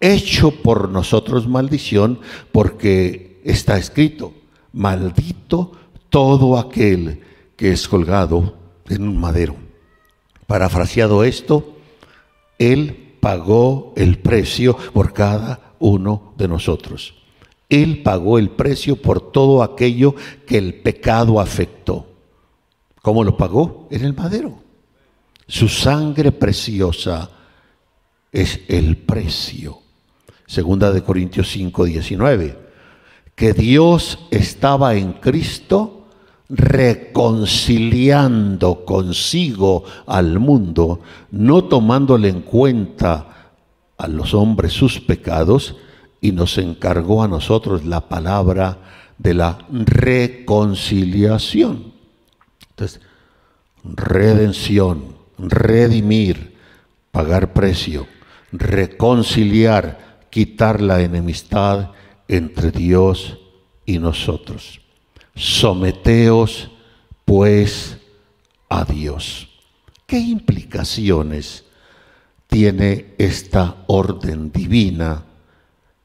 hecho 0.00 0.50
por 0.62 0.88
nosotros 0.90 1.48
maldición, 1.48 2.20
porque 2.52 3.40
está 3.44 3.78
escrito, 3.78 4.34
maldito 4.72 5.72
todo 6.10 6.58
aquel 6.58 7.22
que 7.56 7.72
es 7.72 7.88
colgado 7.88 8.54
en 8.88 9.08
un 9.08 9.18
madero. 9.18 9.56
Parafraseado 10.46 11.24
esto, 11.24 11.76
Él 12.58 13.16
pagó 13.20 13.94
el 13.96 14.18
precio 14.18 14.76
por 14.92 15.12
cada 15.12 15.72
uno 15.78 16.34
de 16.36 16.48
nosotros. 16.48 17.14
Él 17.70 18.02
pagó 18.02 18.38
el 18.38 18.50
precio 18.50 18.96
por 18.96 19.32
todo 19.32 19.62
aquello 19.62 20.14
que 20.46 20.58
el 20.58 20.74
pecado 20.74 21.40
afectó. 21.40 22.06
¿Cómo 23.00 23.24
lo 23.24 23.36
pagó? 23.36 23.88
En 23.90 24.04
el 24.04 24.14
madero. 24.14 24.63
Su 25.46 25.68
sangre 25.68 26.32
preciosa 26.32 27.30
es 28.32 28.62
el 28.68 28.96
precio. 28.96 29.78
Segunda 30.46 30.90
de 30.92 31.02
Corintios 31.02 31.50
5, 31.50 31.84
19. 31.84 32.58
Que 33.34 33.52
Dios 33.52 34.20
estaba 34.30 34.94
en 34.94 35.12
Cristo 35.14 36.04
reconciliando 36.48 38.84
consigo 38.84 39.82
al 40.06 40.38
mundo, 40.38 41.00
no 41.30 41.64
tomándole 41.64 42.28
en 42.28 42.42
cuenta 42.42 43.50
a 43.96 44.08
los 44.08 44.34
hombres 44.34 44.72
sus 44.72 45.00
pecados, 45.00 45.76
y 46.20 46.32
nos 46.32 46.58
encargó 46.58 47.22
a 47.22 47.28
nosotros 47.28 47.84
la 47.84 48.08
palabra 48.08 48.78
de 49.18 49.34
la 49.34 49.58
reconciliación. 49.70 51.92
Entonces, 52.70 53.00
redención, 53.84 55.14
redimir, 55.38 56.56
pagar 57.10 57.52
precio, 57.52 58.06
reconciliar, 58.52 60.26
quitar 60.30 60.80
la 60.80 61.00
enemistad 61.02 61.90
entre 62.28 62.70
Dios 62.70 63.38
y 63.86 63.98
nosotros. 63.98 64.80
Someteos 65.34 66.70
pues 67.24 67.98
a 68.68 68.84
Dios. 68.84 69.48
¿Qué 70.06 70.18
implicaciones 70.18 71.64
tiene 72.46 73.14
esta 73.18 73.84
orden 73.86 74.52
divina 74.52 75.24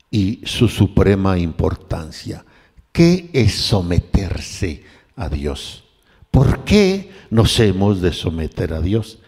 y 0.10 0.42
su 0.46 0.68
suprema 0.68 1.38
importancia? 1.38 2.46
¿Qué 2.92 3.30
es 3.34 3.54
someterse 3.54 4.84
a 5.16 5.30
Dios? 5.30 5.89
¿Por 6.32 6.64
qué 6.64 7.12
nos 7.30 7.60
hemos 7.60 8.02
de 8.02 8.14
someter 8.14 8.74
a 8.74 8.82
Dios? 8.82 9.20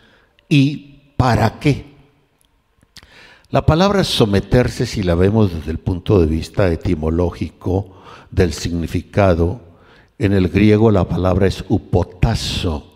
¿Y 0.48 1.00
para 1.17 1.60
qué? 1.60 1.91
La 3.50 3.65
palabra 3.65 4.03
someterse, 4.03 4.86
si 4.86 5.03
la 5.03 5.15
vemos 5.15 5.53
desde 5.53 5.72
el 5.72 5.77
punto 5.77 6.20
de 6.20 6.25
vista 6.25 6.72
etimológico 6.72 8.01
del 8.29 8.53
significado, 8.53 9.60
en 10.17 10.34
el 10.34 10.48
griego 10.48 10.89
la 10.91 11.08
palabra 11.08 11.48
es 11.48 11.65
upotazo, 11.67 12.93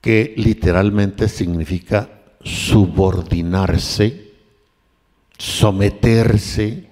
que 0.00 0.34
literalmente 0.36 1.28
significa 1.28 2.10
subordinarse, 2.42 4.32
someterse, 5.38 6.90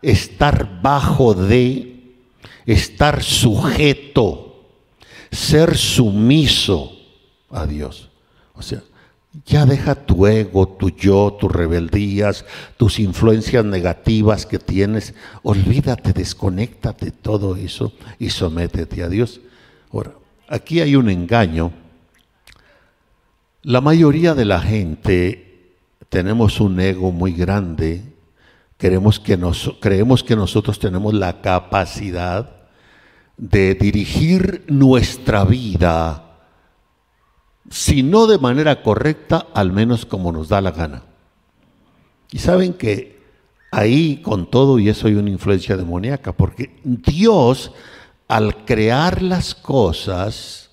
estar 0.00 0.80
bajo 0.80 1.34
de, 1.34 2.14
estar 2.66 3.22
sujeto, 3.22 4.51
ser 5.32 5.76
sumiso 5.76 6.92
a 7.50 7.66
Dios. 7.66 8.10
O 8.54 8.62
sea, 8.62 8.82
ya 9.46 9.64
deja 9.64 9.94
tu 9.94 10.26
ego, 10.26 10.68
tu 10.68 10.90
yo, 10.90 11.36
tus 11.40 11.50
rebeldías, 11.50 12.44
tus 12.76 12.98
influencias 12.98 13.64
negativas 13.64 14.44
que 14.44 14.58
tienes. 14.58 15.14
Olvídate, 15.42 16.12
desconéctate 16.12 17.06
de 17.06 17.10
todo 17.12 17.56
eso 17.56 17.92
y 18.18 18.28
sométete 18.28 19.02
a 19.02 19.08
Dios. 19.08 19.40
Ahora, 19.90 20.12
aquí 20.48 20.80
hay 20.80 20.96
un 20.96 21.08
engaño. 21.08 21.72
La 23.62 23.80
mayoría 23.80 24.34
de 24.34 24.44
la 24.44 24.60
gente 24.60 25.76
tenemos 26.10 26.60
un 26.60 26.78
ego 26.78 27.10
muy 27.10 27.32
grande. 27.32 28.02
Queremos 28.76 29.18
que 29.18 29.38
creemos 29.80 30.22
que 30.22 30.36
nosotros 30.36 30.78
tenemos 30.78 31.14
la 31.14 31.40
capacidad 31.40 32.51
de 33.42 33.74
dirigir 33.74 34.64
nuestra 34.68 35.44
vida 35.44 36.38
si 37.68 38.04
no 38.04 38.28
de 38.28 38.38
manera 38.38 38.84
correcta, 38.84 39.48
al 39.52 39.72
menos 39.72 40.06
como 40.06 40.30
nos 40.30 40.48
da 40.48 40.60
la 40.60 40.70
gana. 40.70 41.02
Y 42.30 42.38
saben 42.38 42.74
que 42.74 43.20
ahí 43.72 44.22
con 44.22 44.48
todo 44.48 44.78
y 44.78 44.88
eso 44.88 45.08
hay 45.08 45.14
una 45.14 45.30
influencia 45.30 45.76
demoníaca, 45.76 46.32
porque 46.32 46.78
Dios 46.84 47.72
al 48.28 48.64
crear 48.64 49.22
las 49.22 49.56
cosas, 49.56 50.70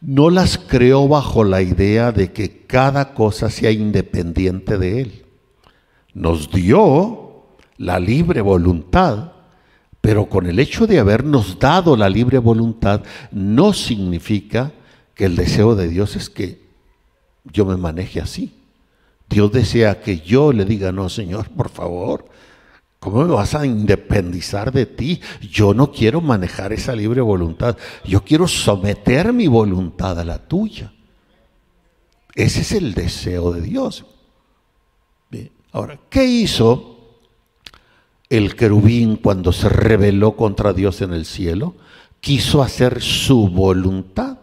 no 0.00 0.30
las 0.30 0.58
creó 0.58 1.08
bajo 1.08 1.42
la 1.42 1.62
idea 1.62 2.12
de 2.12 2.32
que 2.32 2.64
cada 2.66 3.12
cosa 3.12 3.50
sea 3.50 3.72
independiente 3.72 4.78
de 4.78 5.00
Él. 5.00 5.26
Nos 6.14 6.52
dio 6.52 7.56
la 7.76 7.98
libre 7.98 8.40
voluntad, 8.40 9.32
pero 10.06 10.26
con 10.26 10.46
el 10.46 10.60
hecho 10.60 10.86
de 10.86 11.00
habernos 11.00 11.58
dado 11.58 11.96
la 11.96 12.08
libre 12.08 12.38
voluntad 12.38 13.02
no 13.32 13.72
significa 13.72 14.70
que 15.16 15.24
el 15.24 15.34
deseo 15.34 15.74
de 15.74 15.88
Dios 15.88 16.14
es 16.14 16.30
que 16.30 16.60
yo 17.42 17.66
me 17.66 17.76
maneje 17.76 18.20
así. 18.20 18.54
Dios 19.28 19.50
desea 19.50 20.00
que 20.00 20.20
yo 20.20 20.52
le 20.52 20.64
diga, 20.64 20.92
no, 20.92 21.08
Señor, 21.08 21.50
por 21.50 21.70
favor, 21.70 22.26
¿cómo 23.00 23.24
me 23.24 23.34
vas 23.34 23.56
a 23.56 23.66
independizar 23.66 24.70
de 24.70 24.86
ti? 24.86 25.20
Yo 25.40 25.74
no 25.74 25.90
quiero 25.90 26.20
manejar 26.20 26.72
esa 26.72 26.94
libre 26.94 27.20
voluntad, 27.20 27.76
yo 28.04 28.22
quiero 28.22 28.46
someter 28.46 29.32
mi 29.32 29.48
voluntad 29.48 30.20
a 30.20 30.24
la 30.24 30.38
tuya. 30.38 30.92
Ese 32.36 32.60
es 32.60 32.70
el 32.70 32.94
deseo 32.94 33.50
de 33.50 33.60
Dios. 33.60 34.06
Ahora, 35.72 35.98
¿qué 36.08 36.24
hizo 36.24 36.95
el 38.28 38.56
querubín 38.56 39.16
cuando 39.16 39.52
se 39.52 39.68
rebeló 39.68 40.36
contra 40.36 40.72
Dios 40.72 41.00
en 41.00 41.12
el 41.12 41.24
cielo? 41.24 41.74
Quiso 42.20 42.62
hacer 42.62 43.02
su 43.02 43.48
voluntad 43.48 44.38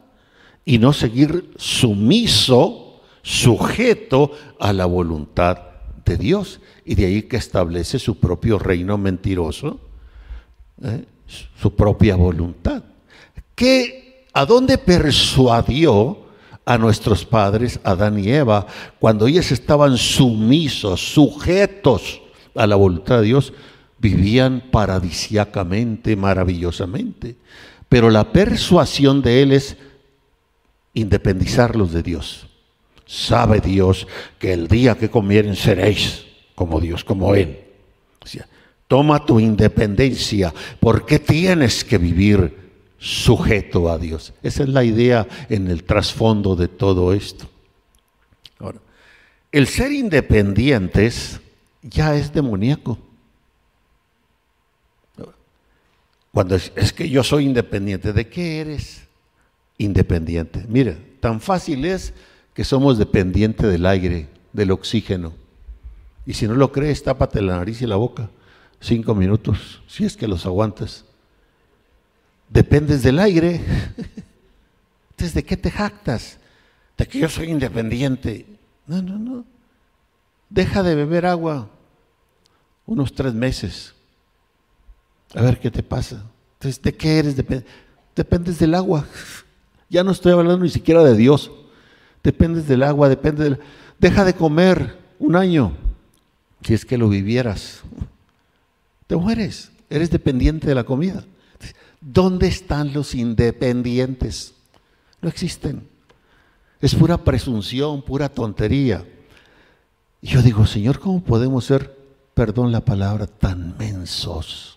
y 0.65 0.77
no 0.77 0.93
seguir 0.93 1.51
sumiso, 1.57 3.01
sujeto 3.21 4.31
a 4.59 4.73
la 4.73 4.85
voluntad 4.85 5.57
de 6.05 6.17
Dios. 6.17 6.59
Y 6.85 6.95
de 6.95 7.05
ahí 7.05 7.23
que 7.23 7.37
establece 7.37 7.99
su 7.99 8.19
propio 8.19 8.59
reino 8.59 8.97
mentiroso, 8.97 9.79
¿eh? 10.81 11.05
su 11.59 11.75
propia 11.75 12.15
voluntad. 12.15 12.83
¿Qué, 13.55 14.27
¿A 14.33 14.45
dónde 14.45 14.77
persuadió 14.77 16.23
a 16.65 16.77
nuestros 16.77 17.25
padres, 17.25 17.79
Adán 17.83 18.19
y 18.19 18.29
Eva, 18.29 18.65
cuando 18.99 19.27
ellos 19.27 19.51
estaban 19.51 19.97
sumisos, 19.97 21.13
sujetos 21.13 22.21
a 22.55 22.67
la 22.67 22.75
voluntad 22.75 23.17
de 23.17 23.25
Dios? 23.25 23.53
Vivían 24.03 24.65
paradisiacamente, 24.69 26.17
maravillosamente. 26.17 27.37
Pero 27.87 28.09
la 28.09 28.33
persuasión 28.33 29.21
de 29.21 29.41
Él 29.41 29.53
es 29.53 29.77
independizarlos 30.93 31.93
de 31.93 32.03
Dios. 32.03 32.47
Sabe 33.05 33.61
Dios 33.61 34.05
que 34.39 34.51
el 34.51 34.67
día 34.67 34.95
que 34.95 35.09
comieren 35.09 35.55
seréis 35.55 36.25
como 36.53 36.81
Dios, 36.81 37.05
como 37.05 37.33
Él. 37.33 37.59
toma 38.87 39.25
tu 39.25 39.39
independencia. 39.39 40.53
¿Por 40.81 41.05
qué 41.05 41.19
tienes 41.19 41.85
que 41.85 41.97
vivir 41.97 42.57
sujeto 42.99 43.89
a 43.89 43.97
Dios? 43.97 44.33
Esa 44.43 44.63
es 44.63 44.69
la 44.69 44.83
idea 44.83 45.25
en 45.49 45.69
el 45.71 45.85
trasfondo 45.85 46.57
de 46.57 46.67
todo 46.67 47.13
esto. 47.13 47.49
Ahora, 48.59 48.79
el 49.51 49.67
ser 49.67 49.93
independientes 49.93 51.39
ya 51.81 52.15
es 52.15 52.33
demoníaco. 52.33 52.97
Cuando 56.33 56.55
es 56.55 56.93
que 56.93 57.09
yo 57.09 57.23
soy 57.23 57.45
independiente, 57.45 58.11
¿de 58.11 58.27
qué 58.27 58.59
eres? 58.59 59.03
independiente. 59.77 60.65
Mira, 60.67 60.97
tan 61.19 61.41
fácil 61.41 61.85
es 61.85 62.13
que 62.53 62.63
somos 62.63 62.97
dependientes 62.97 63.71
del 63.71 63.85
aire, 63.85 64.27
del 64.51 64.71
oxígeno. 64.71 65.33
Y 66.25 66.33
si 66.33 66.47
no 66.47 66.55
lo 66.55 66.71
crees, 66.71 67.03
tápate 67.03 67.41
la 67.41 67.57
nariz 67.57 67.81
y 67.81 67.87
la 67.87 67.95
boca. 67.95 68.29
Cinco 68.79 69.15
minutos, 69.15 69.81
si 69.87 70.05
es 70.05 70.15
que 70.15 70.27
los 70.27 70.45
aguantas. 70.45 71.05
Dependes 72.49 73.01
del 73.03 73.19
aire. 73.19 73.61
Entonces, 75.11 75.33
¿de 75.33 75.43
qué 75.43 75.57
te 75.57 75.71
jactas? 75.71 76.37
De 76.97 77.07
que 77.07 77.19
yo 77.19 77.29
soy 77.29 77.49
independiente. 77.49 78.45
No, 78.85 79.01
no, 79.01 79.17
no. 79.17 79.45
Deja 80.49 80.83
de 80.83 80.95
beber 80.95 81.25
agua 81.25 81.69
unos 82.85 83.13
tres 83.13 83.33
meses. 83.33 83.95
A 85.35 85.41
ver 85.41 85.59
qué 85.59 85.71
te 85.71 85.83
pasa. 85.83 86.23
Entonces, 86.53 86.81
¿de 86.81 86.93
qué 86.93 87.19
eres 87.19 87.35
dependiente? 87.35 87.71
Dependes 88.15 88.59
del 88.59 88.75
agua. 88.75 89.05
Ya 89.89 90.03
no 90.03 90.11
estoy 90.11 90.31
hablando 90.31 90.57
ni 90.57 90.69
siquiera 90.69 91.03
de 91.03 91.15
Dios. 91.15 91.51
Dependes 92.23 92.67
del 92.67 92.83
agua, 92.83 93.09
depende 93.09 93.43
del... 93.43 93.59
Deja 93.99 94.25
de 94.25 94.33
comer 94.33 94.97
un 95.19 95.35
año, 95.35 95.73
si 96.61 96.73
es 96.73 96.85
que 96.85 96.97
lo 96.97 97.09
vivieras. 97.09 97.81
Te 99.07 99.15
mueres, 99.15 99.71
eres 99.89 100.09
dependiente 100.09 100.67
de 100.67 100.75
la 100.75 100.83
comida. 100.83 101.25
¿Dónde 102.01 102.47
están 102.47 102.93
los 102.93 103.15
independientes? 103.15 104.53
No 105.21 105.29
existen. 105.29 105.87
Es 106.81 106.95
pura 106.95 107.17
presunción, 107.17 108.01
pura 108.01 108.29
tontería. 108.29 109.05
Y 110.21 110.27
yo 110.27 110.41
digo, 110.41 110.65
Señor, 110.65 110.99
¿cómo 110.99 111.23
podemos 111.23 111.65
ser, 111.65 111.95
perdón 112.33 112.71
la 112.71 112.83
palabra, 112.83 113.27
tan 113.27 113.77
mensos, 113.77 114.72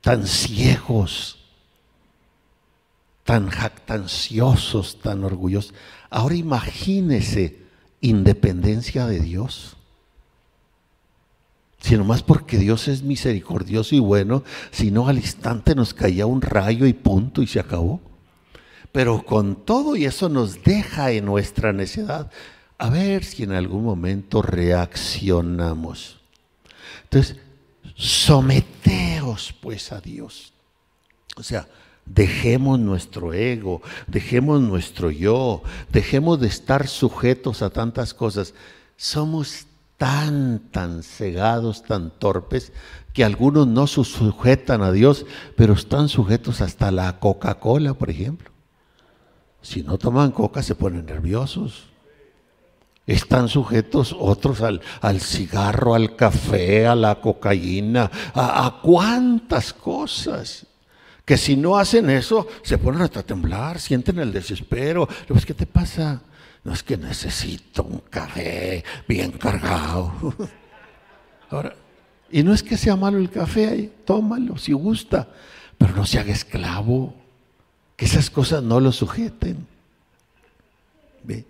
tan 0.00 0.26
ciegos, 0.26 1.38
tan 3.24 3.48
jactanciosos, 3.48 5.00
tan 5.00 5.24
orgullosos? 5.24 5.74
Ahora 6.08 6.34
imagínese 6.34 7.60
independencia 8.00 9.06
de 9.06 9.20
Dios. 9.20 9.76
Sino 11.80 12.04
más 12.04 12.22
porque 12.22 12.58
Dios 12.58 12.88
es 12.88 13.02
misericordioso 13.02 13.94
y 13.94 14.00
bueno, 14.00 14.44
si 14.70 14.90
no 14.90 15.08
al 15.08 15.16
instante 15.16 15.74
nos 15.74 15.94
caía 15.94 16.26
un 16.26 16.42
rayo 16.42 16.86
y 16.86 16.92
punto 16.92 17.42
y 17.42 17.46
se 17.46 17.60
acabó. 17.60 18.00
Pero 18.92 19.24
con 19.24 19.64
todo 19.64 19.96
y 19.96 20.04
eso 20.04 20.28
nos 20.28 20.62
deja 20.62 21.12
en 21.12 21.24
nuestra 21.24 21.72
necedad. 21.72 22.30
A 22.76 22.90
ver 22.90 23.24
si 23.24 23.44
en 23.44 23.52
algún 23.52 23.84
momento 23.84 24.42
reaccionamos. 24.42 26.20
Entonces, 27.04 27.36
someteos 28.00 29.54
pues 29.60 29.92
a 29.92 30.00
Dios. 30.00 30.54
O 31.36 31.42
sea, 31.42 31.68
dejemos 32.06 32.80
nuestro 32.80 33.34
ego, 33.34 33.82
dejemos 34.06 34.60
nuestro 34.60 35.10
yo, 35.10 35.62
dejemos 35.90 36.40
de 36.40 36.48
estar 36.48 36.88
sujetos 36.88 37.62
a 37.62 37.70
tantas 37.70 38.14
cosas. 38.14 38.54
Somos 38.96 39.66
tan, 39.98 40.60
tan 40.70 41.02
cegados, 41.02 41.82
tan 41.84 42.10
torpes, 42.10 42.72
que 43.12 43.22
algunos 43.22 43.66
no 43.66 43.86
se 43.86 44.02
sujetan 44.04 44.82
a 44.82 44.92
Dios, 44.92 45.26
pero 45.56 45.74
están 45.74 46.08
sujetos 46.08 46.62
hasta 46.62 46.90
la 46.90 47.18
Coca-Cola, 47.18 47.92
por 47.94 48.08
ejemplo. 48.08 48.50
Si 49.60 49.82
no 49.82 49.98
toman 49.98 50.30
coca 50.30 50.62
se 50.62 50.74
ponen 50.74 51.04
nerviosos. 51.04 51.89
Están 53.10 53.48
sujetos 53.48 54.14
otros 54.16 54.60
al, 54.60 54.80
al 55.00 55.20
cigarro, 55.20 55.96
al 55.96 56.14
café, 56.14 56.86
a 56.86 56.94
la 56.94 57.16
cocaína, 57.16 58.08
a, 58.32 58.78
cuántas 58.80 59.72
cosas. 59.72 60.64
Que 61.24 61.36
si 61.36 61.56
no 61.56 61.76
hacen 61.76 62.08
eso, 62.08 62.46
se 62.62 62.78
ponen 62.78 63.02
hasta 63.02 63.18
a 63.18 63.22
temblar, 63.24 63.80
sienten 63.80 64.20
el 64.20 64.32
desespero. 64.32 65.08
Pues, 65.26 65.44
¿qué 65.44 65.54
te 65.54 65.66
pasa? 65.66 66.22
No 66.62 66.72
es 66.72 66.84
que 66.84 66.96
necesito 66.96 67.82
un 67.82 67.98
café 68.08 68.84
bien 69.08 69.32
cargado. 69.32 70.12
Ahora, 71.50 71.74
y 72.30 72.44
no 72.44 72.54
es 72.54 72.62
que 72.62 72.76
sea 72.76 72.94
malo 72.94 73.18
el 73.18 73.28
café, 73.28 73.90
tómalo 74.04 74.56
si 74.56 74.70
gusta, 74.70 75.26
pero 75.76 75.96
no 75.96 76.06
se 76.06 76.20
haga 76.20 76.32
esclavo. 76.32 77.12
Que 77.96 78.04
esas 78.04 78.30
cosas 78.30 78.62
no 78.62 78.78
lo 78.78 78.92
sujeten. 78.92 79.66
¿Ve? 81.24 81.44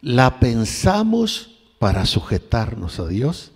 La 0.00 0.38
pensamos 0.38 1.58
para 1.78 2.06
sujetarnos 2.06 2.98
a 3.00 3.06
Dios 3.06 3.52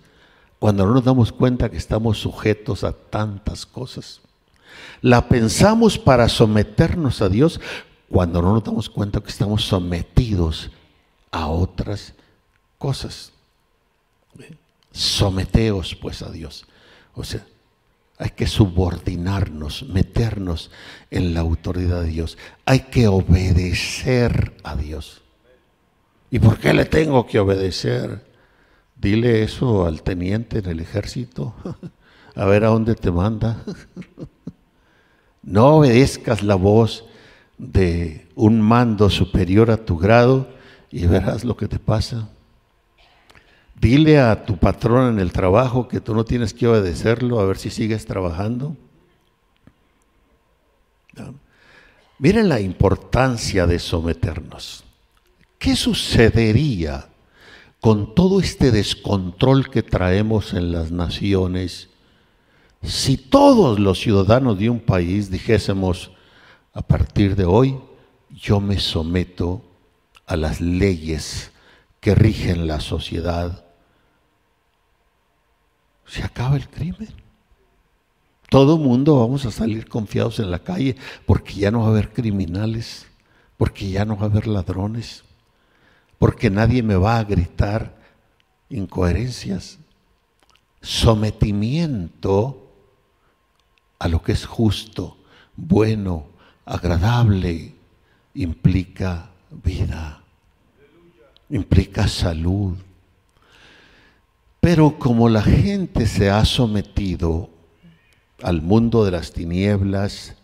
cuando 0.59 0.85
no 0.85 0.93
nos 0.93 1.03
damos 1.03 1.31
cuenta 1.31 1.69
que 1.69 1.77
estamos 1.77 2.19
sujetos 2.19 2.83
a 2.83 2.93
tantas 2.93 3.65
cosas. 3.65 4.21
La 5.01 5.27
pensamos 5.27 5.97
para 5.97 6.29
someternos 6.29 7.21
a 7.21 7.29
Dios 7.29 7.59
cuando 8.09 8.41
no 8.41 8.53
nos 8.53 8.63
damos 8.63 8.89
cuenta 8.89 9.21
que 9.21 9.29
estamos 9.29 9.65
sometidos 9.65 10.71
a 11.31 11.47
otras 11.47 12.13
cosas. 12.77 13.31
Someteos 14.91 15.95
pues 15.95 16.21
a 16.21 16.29
Dios. 16.29 16.65
O 17.15 17.23
sea, 17.23 17.45
hay 18.17 18.29
que 18.29 18.47
subordinarnos, 18.47 19.83
meternos 19.83 20.71
en 21.09 21.33
la 21.33 21.39
autoridad 21.39 22.03
de 22.03 22.09
Dios. 22.09 22.37
Hay 22.65 22.81
que 22.81 23.07
obedecer 23.07 24.55
a 24.63 24.75
Dios. 24.75 25.22
¿Y 26.33 26.39
por 26.39 26.57
qué 26.57 26.73
le 26.73 26.85
tengo 26.85 27.27
que 27.27 27.37
obedecer? 27.37 28.25
Dile 28.95 29.43
eso 29.43 29.85
al 29.85 30.01
teniente 30.01 30.57
en 30.57 30.65
el 30.65 30.79
ejército, 30.79 31.53
a 32.35 32.45
ver 32.45 32.63
a 32.63 32.69
dónde 32.69 32.95
te 32.95 33.11
manda. 33.11 33.63
No 35.43 35.75
obedezcas 35.75 36.41
la 36.41 36.55
voz 36.55 37.05
de 37.57 38.27
un 38.33 38.61
mando 38.61 39.09
superior 39.09 39.69
a 39.69 39.77
tu 39.77 39.97
grado 39.97 40.47
y 40.89 41.05
verás 41.05 41.43
lo 41.43 41.57
que 41.57 41.67
te 41.67 41.79
pasa. 41.79 42.29
Dile 43.79 44.19
a 44.19 44.45
tu 44.45 44.57
patrón 44.57 45.13
en 45.13 45.19
el 45.19 45.33
trabajo 45.33 45.89
que 45.89 45.99
tú 45.99 46.15
no 46.15 46.23
tienes 46.23 46.53
que 46.53 46.65
obedecerlo 46.65 47.41
a 47.41 47.45
ver 47.45 47.57
si 47.57 47.69
sigues 47.69 48.05
trabajando. 48.05 48.77
Miren 52.17 52.47
la 52.47 52.61
importancia 52.61 53.67
de 53.67 53.79
someternos. 53.79 54.82
¿Qué 55.63 55.77
sucedería 55.77 57.07
con 57.79 58.15
todo 58.15 58.41
este 58.41 58.69
descontrol 58.69 59.69
que 59.69 59.81
traemos 59.81 60.53
en 60.53 60.73
las 60.73 60.91
naciones 60.91 61.87
si 62.81 63.15
todos 63.15 63.79
los 63.79 64.01
ciudadanos 64.01 64.59
de 64.59 64.69
un 64.69 64.81
país 64.81 65.31
dijésemos, 65.31 66.11
a 66.73 66.81
partir 66.81 67.37
de 67.37 67.45
hoy 67.45 67.79
yo 68.29 68.59
me 68.59 68.77
someto 68.77 69.61
a 70.25 70.35
las 70.35 70.59
leyes 70.59 71.53
que 72.01 72.13
rigen 72.13 72.67
la 72.67 72.81
sociedad. 72.81 73.63
Se 76.05 76.23
acaba 76.23 76.57
el 76.57 76.67
crimen. 76.67 77.13
Todo 78.49 78.77
mundo 78.77 79.17
vamos 79.21 79.45
a 79.45 79.51
salir 79.51 79.87
confiados 79.87 80.39
en 80.39 80.51
la 80.51 80.59
calle 80.59 80.97
porque 81.25 81.53
ya 81.53 81.71
no 81.71 81.79
va 81.79 81.85
a 81.85 81.91
haber 81.91 82.11
criminales, 82.11 83.07
porque 83.55 83.89
ya 83.89 84.03
no 84.03 84.17
va 84.17 84.23
a 84.23 84.25
haber 84.25 84.47
ladrones, 84.47 85.23
porque 86.23 86.49
nadie 86.49 86.81
me 86.81 86.95
va 86.95 87.17
a 87.17 87.25
gritar 87.25 87.97
incoherencias. 88.69 89.77
Sometimiento 90.81 92.71
a 93.99 94.07
lo 94.07 94.23
que 94.23 94.31
es 94.31 94.45
justo, 94.45 95.17
bueno, 95.57 96.27
agradable 96.63 97.75
implica 98.35 99.31
vida, 99.51 100.23
implica 101.49 102.07
salud. 102.07 102.77
Pero 104.61 104.97
como 104.97 105.27
la 105.27 105.41
gente 105.41 106.05
se 106.05 106.29
ha 106.29 106.45
sometido 106.45 107.49
al 108.41 108.61
mundo 108.61 109.03
de 109.03 109.11
las 109.11 109.33
tinieblas, 109.33 110.37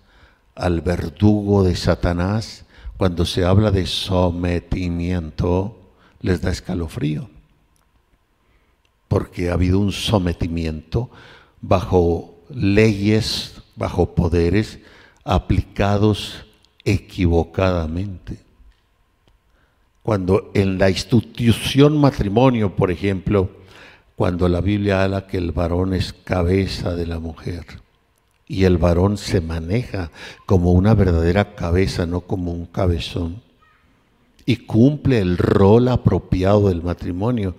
al 0.55 0.81
verdugo 0.81 1.63
de 1.63 1.77
Satanás, 1.77 2.65
cuando 2.99 3.23
se 3.23 3.45
habla 3.45 3.71
de 3.71 3.85
sometimiento, 3.85 5.79
les 6.19 6.41
da 6.41 6.51
escalofrío. 6.51 7.29
Porque 9.07 9.49
ha 9.49 9.53
habido 9.53 9.79
un 9.79 9.93
sometimiento 9.93 11.09
bajo 11.61 12.35
leyes, 12.49 13.61
bajo 13.77 14.13
poderes 14.15 14.79
aplicados 15.23 16.45
equivocadamente. 16.83 18.39
Cuando 20.03 20.51
en 20.53 20.77
la 20.77 20.89
institución 20.89 21.97
matrimonio, 22.01 22.75
por 22.75 22.91
ejemplo, 22.91 23.49
cuando 24.17 24.49
la 24.49 24.59
Biblia 24.59 25.05
habla 25.05 25.25
que 25.25 25.37
el 25.37 25.53
varón 25.53 25.93
es 25.93 26.11
cabeza 26.11 26.95
de 26.95 27.07
la 27.07 27.19
mujer 27.19 27.65
y 28.49 28.63
el 28.63 28.79
varón 28.79 29.17
se 29.17 29.41
maneja 29.41 30.09
como 30.47 30.71
una 30.71 30.95
verdadera 30.95 31.53
cabeza, 31.53 32.07
no 32.07 32.21
como 32.21 32.51
un 32.51 32.65
cabezón, 32.65 33.43
y 34.43 34.57
cumple 34.57 35.19
el 35.19 35.37
rol 35.37 35.87
apropiado 35.87 36.67
del 36.67 36.81
matrimonio, 36.81 37.55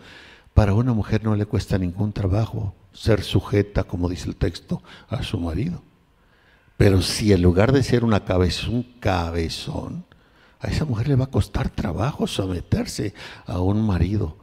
para 0.52 0.74
una 0.74 0.92
mujer 0.92 1.22
no 1.22 1.36
le 1.36 1.46
cuesta 1.46 1.78
ningún 1.78 2.12
trabajo 2.12 2.74
ser 2.92 3.22
sujeta, 3.22 3.84
como 3.84 4.08
dice 4.08 4.28
el 4.28 4.34
texto, 4.34 4.82
a 5.08 5.22
su 5.22 5.38
marido. 5.38 5.80
Pero 6.76 7.02
si 7.02 7.32
en 7.32 7.40
lugar 7.40 7.70
de 7.70 7.84
ser 7.84 8.04
una 8.04 8.24
cabeza, 8.24 8.68
un 8.68 8.82
cabezón, 8.98 10.04
a 10.58 10.66
esa 10.66 10.84
mujer 10.84 11.06
le 11.06 11.14
va 11.14 11.26
a 11.26 11.30
costar 11.30 11.68
trabajo 11.68 12.26
someterse 12.26 13.14
a 13.46 13.60
un 13.60 13.86
marido. 13.86 14.36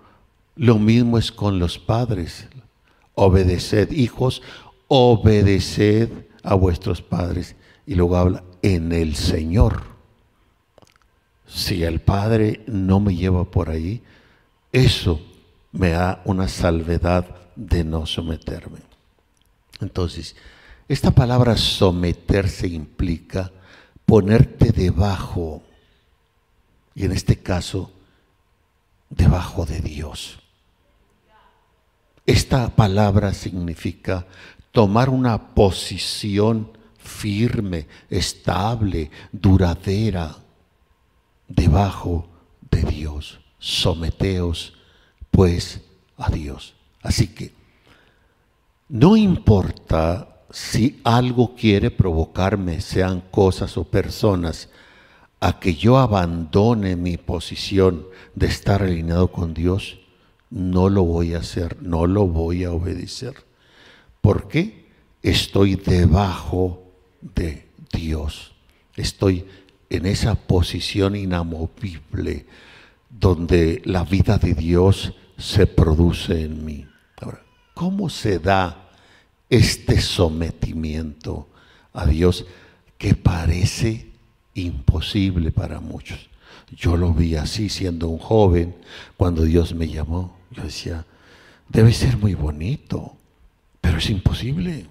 Lo 0.56 0.80
mismo 0.80 1.18
es 1.18 1.30
con 1.30 1.60
los 1.60 1.78
padres. 1.78 2.48
Obedeced, 3.16 3.92
hijos, 3.92 4.42
obedeced 4.88 6.27
a 6.48 6.56
vuestros 6.56 7.02
padres. 7.02 7.56
Y 7.86 7.96
luego 7.96 8.18
habla 8.18 8.44
en 8.62 8.94
el 8.94 9.16
Señor. 9.16 9.84
Si 11.46 11.84
el 11.84 12.02
Padre 12.02 12.62
no 12.68 13.00
me 13.00 13.16
lleva 13.16 13.46
por 13.46 13.70
ahí, 13.70 14.02
eso 14.72 15.22
me 15.72 15.90
da 15.90 16.22
una 16.26 16.48
salvedad 16.48 17.26
de 17.56 17.84
no 17.84 18.06
someterme. 18.06 18.80
Entonces, 19.80 20.36
esta 20.88 21.12
palabra 21.12 21.58
someterse 21.58 22.68
implica 22.68 23.52
ponerte 24.06 24.72
debajo, 24.72 25.64
y 26.96 27.06
en 27.06 27.12
este 27.12 27.38
caso, 27.38 27.92
debajo 29.10 29.66
de 29.66 29.82
Dios. 29.82 30.40
Esta 32.26 32.76
palabra 32.76 33.34
significa 33.34 34.26
tomar 34.78 35.10
una 35.10 35.56
posición 35.56 36.70
firme, 37.00 37.88
estable, 38.12 39.10
duradera, 39.32 40.38
debajo 41.48 42.30
de 42.70 42.84
Dios. 42.84 43.40
Someteos 43.58 44.74
pues 45.32 45.82
a 46.16 46.30
Dios. 46.30 46.76
Así 47.02 47.30
que 47.30 47.54
no 48.88 49.18
importa 49.18 50.44
si 50.52 51.02
algo 51.04 51.56
quiere 51.56 51.90
provocarme, 51.90 52.80
sean 52.80 53.22
cosas 53.32 53.78
o 53.78 53.84
personas, 53.84 54.70
a 55.40 55.60
que 55.60 55.74
yo 55.74 55.98
abandone 55.98 56.96
mi 56.96 57.18
posición 57.18 58.06
de 58.36 58.46
estar 58.46 58.84
alineado 58.84 59.32
con 59.32 59.56
Dios, 59.56 59.98
no 60.52 60.88
lo 60.88 61.04
voy 61.04 61.34
a 61.34 61.40
hacer, 61.40 61.82
no 61.82 62.06
lo 62.06 62.28
voy 62.28 62.64
a 62.64 62.72
obedecer. 62.74 63.47
¿Por 64.28 64.50
qué? 64.50 64.84
Estoy 65.24 65.76
debajo 65.76 66.84
de 67.22 67.66
Dios. 67.94 68.52
Estoy 68.98 69.46
en 69.90 70.06
esa 70.06 70.36
posición 70.36 71.16
inamovible 71.16 72.46
donde 73.10 73.82
la 73.86 74.04
vida 74.04 74.38
de 74.38 74.54
Dios 74.54 75.14
se 75.38 75.66
produce 75.66 76.44
en 76.44 76.66
mí. 76.66 76.86
¿cómo 77.74 78.10
se 78.10 78.40
da 78.40 78.90
este 79.50 80.02
sometimiento 80.02 81.48
a 81.94 82.06
Dios 82.06 82.46
que 82.98 83.16
parece 83.16 84.12
imposible 84.56 85.54
para 85.54 85.80
muchos? 85.80 86.28
Yo 86.76 86.98
lo 86.98 87.14
vi 87.14 87.36
así 87.36 87.70
siendo 87.70 88.10
un 88.10 88.20
joven 88.20 88.76
cuando 89.16 89.44
Dios 89.44 89.74
me 89.74 89.88
llamó. 89.88 90.38
Yo 90.52 90.64
decía, 90.64 91.06
debe 91.70 91.94
ser 91.94 92.18
muy 92.18 92.34
bonito, 92.34 93.17
pero 93.88 94.00
es 94.00 94.10
imposible. 94.10 94.86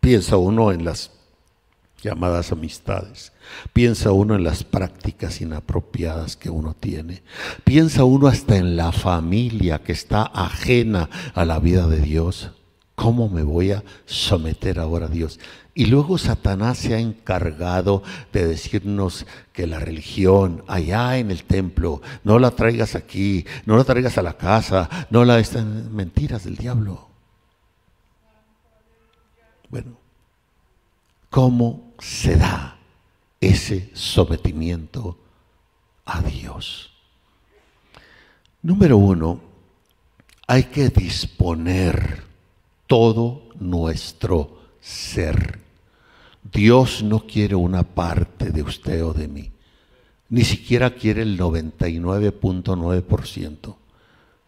Piensa 0.00 0.36
uno 0.36 0.72
en 0.72 0.84
las 0.84 1.12
llamadas 2.02 2.50
amistades. 2.50 3.32
Piensa 3.72 4.10
uno 4.10 4.34
en 4.34 4.42
las 4.42 4.64
prácticas 4.64 5.40
inapropiadas 5.40 6.36
que 6.36 6.50
uno 6.50 6.74
tiene. 6.74 7.22
Piensa 7.62 8.02
uno 8.02 8.26
hasta 8.26 8.56
en 8.56 8.76
la 8.76 8.90
familia 8.90 9.78
que 9.78 9.92
está 9.92 10.22
ajena 10.22 11.08
a 11.34 11.44
la 11.44 11.60
vida 11.60 11.86
de 11.86 12.00
Dios. 12.00 12.50
¿Cómo 12.96 13.28
me 13.28 13.44
voy 13.44 13.70
a 13.70 13.84
someter 14.06 14.80
ahora 14.80 15.06
a 15.06 15.10
Dios? 15.10 15.38
Y 15.72 15.86
luego 15.86 16.18
Satanás 16.18 16.78
se 16.78 16.94
ha 16.94 16.98
encargado 16.98 18.02
de 18.32 18.44
decirnos 18.44 19.24
que 19.52 19.68
la 19.68 19.78
religión 19.78 20.64
allá 20.66 21.16
en 21.18 21.30
el 21.30 21.44
templo, 21.44 22.02
no 22.24 22.40
la 22.40 22.50
traigas 22.50 22.96
aquí, 22.96 23.46
no 23.66 23.76
la 23.76 23.84
traigas 23.84 24.18
a 24.18 24.22
la 24.22 24.36
casa, 24.36 24.90
no 25.10 25.24
la 25.24 25.38
están 25.38 25.94
mentiras 25.94 26.42
del 26.42 26.56
diablo. 26.56 27.05
Bueno, 29.68 29.96
¿cómo 31.30 31.92
se 31.98 32.36
da 32.36 32.78
ese 33.40 33.90
sometimiento 33.94 35.18
a 36.04 36.22
Dios? 36.22 36.92
Número 38.62 38.96
uno, 38.96 39.40
hay 40.46 40.64
que 40.64 40.88
disponer 40.88 42.24
todo 42.86 43.42
nuestro 43.58 44.58
ser. 44.80 45.60
Dios 46.42 47.02
no 47.02 47.26
quiere 47.26 47.56
una 47.56 47.82
parte 47.82 48.50
de 48.50 48.62
usted 48.62 49.04
o 49.04 49.12
de 49.12 49.28
mí. 49.28 49.50
Ni 50.28 50.44
siquiera 50.44 50.90
quiere 50.90 51.22
el 51.22 51.38
99.9%. 51.38 53.76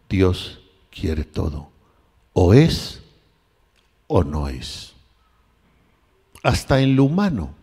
Dios 0.09 0.59
quiere 0.89 1.23
todo. 1.23 1.69
O 2.33 2.53
es 2.53 3.01
o 4.07 4.23
no 4.23 4.47
es. 4.47 4.93
Hasta 6.43 6.81
en 6.81 6.95
lo 6.95 7.05
humano. 7.05 7.55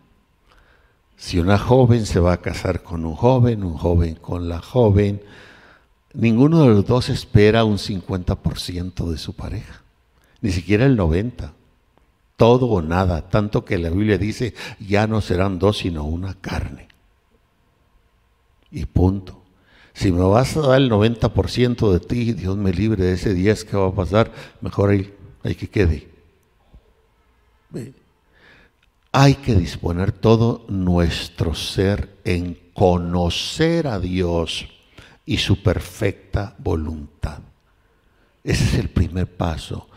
Si 1.15 1.39
una 1.39 1.57
joven 1.57 2.05
se 2.05 2.19
va 2.19 2.33
a 2.33 2.41
casar 2.41 2.83
con 2.83 3.05
un 3.05 3.15
joven, 3.15 3.63
un 3.63 3.75
joven 3.75 4.15
con 4.15 4.49
la 4.49 4.59
joven, 4.59 5.21
ninguno 6.13 6.61
de 6.61 6.67
los 6.69 6.85
dos 6.85 7.09
espera 7.09 7.63
un 7.63 7.77
50% 7.77 9.09
de 9.09 9.17
su 9.17 9.33
pareja 9.33 9.81
ni 10.41 10.51
siquiera 10.51 10.85
el 10.85 10.95
90. 10.95 11.53
Todo 12.35 12.67
o 12.67 12.81
nada, 12.81 13.29
tanto 13.29 13.65
que 13.65 13.77
la 13.77 13.89
Biblia 13.89 14.17
dice, 14.17 14.53
ya 14.79 15.07
no 15.07 15.21
serán 15.21 15.57
dos, 15.57 15.79
sino 15.79 16.03
una 16.03 16.35
carne. 16.35 16.87
Y 18.71 18.85
punto. 18.85 19.41
Si 19.93 20.11
me 20.11 20.21
vas 20.23 20.55
a 20.55 20.61
dar 20.61 20.79
el 20.79 20.91
90% 20.91 21.91
de 21.91 21.99
ti, 21.99 22.33
Dios 22.33 22.55
me 22.55 22.71
libre 22.71 23.03
de 23.03 23.13
ese 23.13 23.33
10 23.33 23.65
que 23.65 23.77
va 23.77 23.87
a 23.87 23.95
pasar, 23.95 24.31
mejor 24.61 24.91
ahí, 24.91 25.11
hay 25.43 25.55
que 25.55 25.67
quede. 25.67 26.07
Hay 29.19 29.33
que 29.33 29.55
disponer 29.55 30.11
todo 30.11 30.63
nuestro 30.67 31.55
ser 31.55 32.19
en 32.23 32.55
conocer 32.75 33.87
a 33.87 33.99
Dios 33.99 34.67
y 35.25 35.37
su 35.37 35.63
perfecta 35.63 36.53
voluntad. 36.59 37.39
Ese 38.43 38.63
es 38.65 38.73
el 38.75 38.89
primer 38.89 39.25
paso 39.25 39.87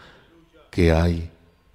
que 0.70 0.92
hay 0.92 1.30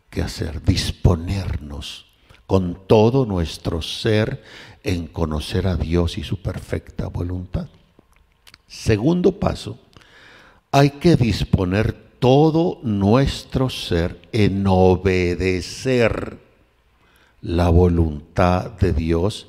que 0.09 0.23
hacer, 0.23 0.63
disponernos 0.63 2.07
con 2.47 2.79
todo 2.87 3.27
nuestro 3.27 3.79
ser 3.83 4.41
en 4.83 5.05
conocer 5.05 5.67
a 5.67 5.75
Dios 5.75 6.17
y 6.17 6.23
su 6.23 6.41
perfecta 6.41 7.09
voluntad. 7.09 7.67
Segundo 8.67 9.39
paso, 9.39 9.77
hay 10.71 10.89
que 10.89 11.15
disponer 11.15 11.93
todo 12.17 12.79
nuestro 12.81 13.69
ser 13.69 14.19
en 14.31 14.65
obedecer 14.65 16.44
la 17.41 17.69
voluntad 17.69 18.71
de 18.71 18.93
Dios 18.93 19.47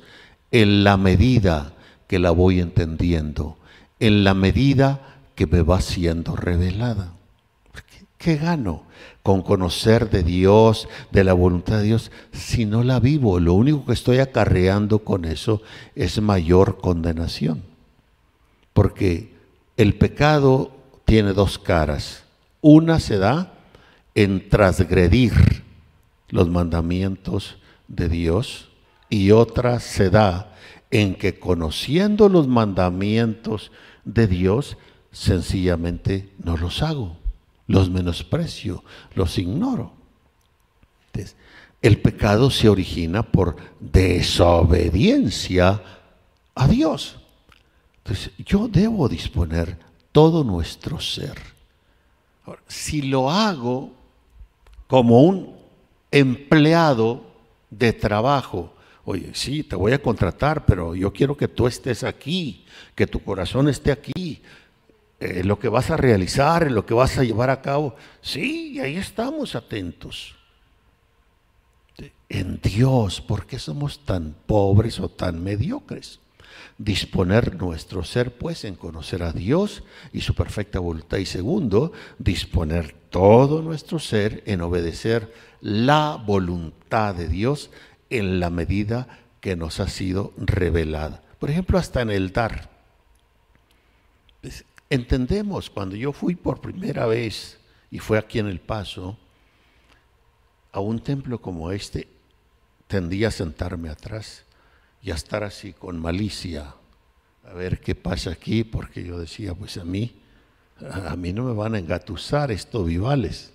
en 0.51 0.83
la 0.83 0.97
medida 0.97 1.73
que 2.07 2.19
la 2.19 2.31
voy 2.31 2.59
entendiendo, 2.59 3.57
en 3.99 4.23
la 4.23 4.33
medida 4.33 5.19
que 5.35 5.45
me 5.45 5.61
va 5.61 5.81
siendo 5.81 6.35
revelada. 6.35 7.13
¿Qué 8.17 8.35
gano 8.35 8.83
con 9.21 9.43
conocer 9.43 10.09
de 10.09 10.23
Dios, 10.23 10.89
de 11.11 11.23
la 11.23 11.33
voluntad 11.33 11.77
de 11.77 11.83
Dios, 11.83 12.11
si 12.31 12.65
no 12.65 12.83
la 12.83 12.99
vivo? 12.99 13.39
Lo 13.39 13.53
único 13.53 13.85
que 13.85 13.93
estoy 13.93 14.17
acarreando 14.17 14.99
con 14.99 15.25
eso 15.25 15.61
es 15.95 16.19
mayor 16.19 16.79
condenación. 16.79 17.61
Porque 18.73 19.35
el 19.77 19.95
pecado 19.95 20.71
tiene 21.05 21.33
dos 21.33 21.59
caras. 21.59 22.23
Una 22.61 22.99
se 22.99 23.17
da 23.19 23.53
en 24.15 24.49
transgredir 24.49 25.63
los 26.29 26.49
mandamientos 26.49 27.57
de 27.87 28.09
Dios 28.09 28.69
y 29.09 29.31
otra 29.31 29.79
se 29.79 30.09
da 30.09 30.53
en 30.91 31.15
que 31.15 31.39
conociendo 31.39 32.29
los 32.29 32.47
mandamientos 32.47 33.71
de 34.05 34.27
Dios, 34.27 34.77
sencillamente 35.11 36.33
no 36.39 36.57
los 36.57 36.81
hago 36.81 37.17
los 37.67 37.89
menosprecio, 37.89 38.83
los 39.13 39.37
ignoro. 39.37 39.93
el 41.81 42.01
pecado 42.01 42.49
se 42.49 42.69
origina 42.69 43.23
por 43.23 43.55
desobediencia 43.79 45.81
a 46.55 46.67
Dios. 46.67 47.17
Entonces, 47.97 48.31
yo 48.39 48.67
debo 48.67 49.07
disponer 49.07 49.77
todo 50.11 50.43
nuestro 50.43 50.99
ser. 50.99 51.37
si 52.67 53.01
lo 53.01 53.29
hago 53.29 53.91
como 54.87 55.21
un 55.21 55.55
empleado 56.11 57.26
de 57.69 57.93
trabajo, 57.93 58.73
oye, 59.05 59.31
sí, 59.33 59.63
te 59.63 59.75
voy 59.75 59.93
a 59.93 60.01
contratar, 60.01 60.65
pero 60.65 60.95
yo 60.95 61.11
quiero 61.13 61.35
que 61.37 61.47
tú 61.47 61.67
estés 61.67 62.03
aquí, 62.03 62.65
que 62.95 63.07
tu 63.07 63.23
corazón 63.23 63.69
esté 63.69 63.91
aquí, 63.91 64.41
eh, 65.19 65.43
lo 65.43 65.57
que 65.57 65.67
vas 65.67 65.89
a 65.89 65.97
realizar, 65.97 66.69
lo 66.69 66.85
que 66.85 66.93
vas 66.93 67.17
a 67.17 67.23
llevar 67.23 67.49
a 67.49 67.61
cabo. 67.61 67.95
Sí, 68.21 68.79
ahí 68.79 68.97
estamos 68.97 69.55
atentos. 69.55 70.35
En 72.29 72.59
Dios, 72.61 73.21
¿por 73.21 73.45
qué 73.45 73.57
somos 73.57 74.03
tan 74.03 74.35
pobres 74.45 74.99
o 74.99 75.09
tan 75.09 75.41
mediocres? 75.41 76.19
Disponer 76.77 77.55
nuestro 77.55 78.03
ser, 78.03 78.37
pues, 78.37 78.65
en 78.65 78.75
conocer 78.75 79.23
a 79.23 79.31
Dios 79.31 79.83
y 80.11 80.21
su 80.21 80.35
perfecta 80.35 80.79
voluntad. 80.79 81.17
Y 81.17 81.25
segundo, 81.25 81.93
disponer 82.19 82.93
todo 83.09 83.61
nuestro 83.61 83.97
ser 83.99 84.43
en 84.45 84.61
obedecer 84.61 85.33
la 85.61 86.21
voluntad 86.25 87.15
de 87.15 87.27
Dios 87.27 87.69
en 88.09 88.39
la 88.39 88.49
medida 88.49 89.07
que 89.41 89.55
nos 89.55 89.79
ha 89.79 89.87
sido 89.87 90.33
revelada. 90.37 91.21
Por 91.39 91.49
ejemplo, 91.49 91.77
hasta 91.77 92.01
en 92.01 92.09
el 92.09 92.31
dar. 92.31 92.69
Entendemos, 94.89 95.69
cuando 95.69 95.95
yo 95.95 96.13
fui 96.13 96.35
por 96.35 96.61
primera 96.61 97.05
vez, 97.05 97.59
y 97.91 97.99
fue 97.99 98.17
aquí 98.17 98.39
en 98.39 98.47
El 98.47 98.59
Paso, 98.59 99.17
a 100.71 100.79
un 100.79 100.99
templo 100.99 101.41
como 101.41 101.71
este, 101.71 102.07
tendía 102.87 103.29
a 103.29 103.31
sentarme 103.31 103.89
atrás 103.89 104.43
y 105.01 105.11
a 105.11 105.15
estar 105.15 105.43
así 105.43 105.73
con 105.73 105.99
malicia, 105.99 106.73
a 107.43 107.53
ver 107.53 107.79
qué 107.79 107.95
pasa 107.95 108.31
aquí, 108.31 108.63
porque 108.63 109.03
yo 109.03 109.17
decía, 109.17 109.53
pues 109.53 109.77
a 109.77 109.83
mí, 109.83 110.19
a 110.91 111.15
mí 111.15 111.33
no 111.33 111.43
me 111.43 111.53
van 111.53 111.75
a 111.75 111.79
engatusar 111.79 112.51
estos 112.51 112.85
vivales. 112.85 113.53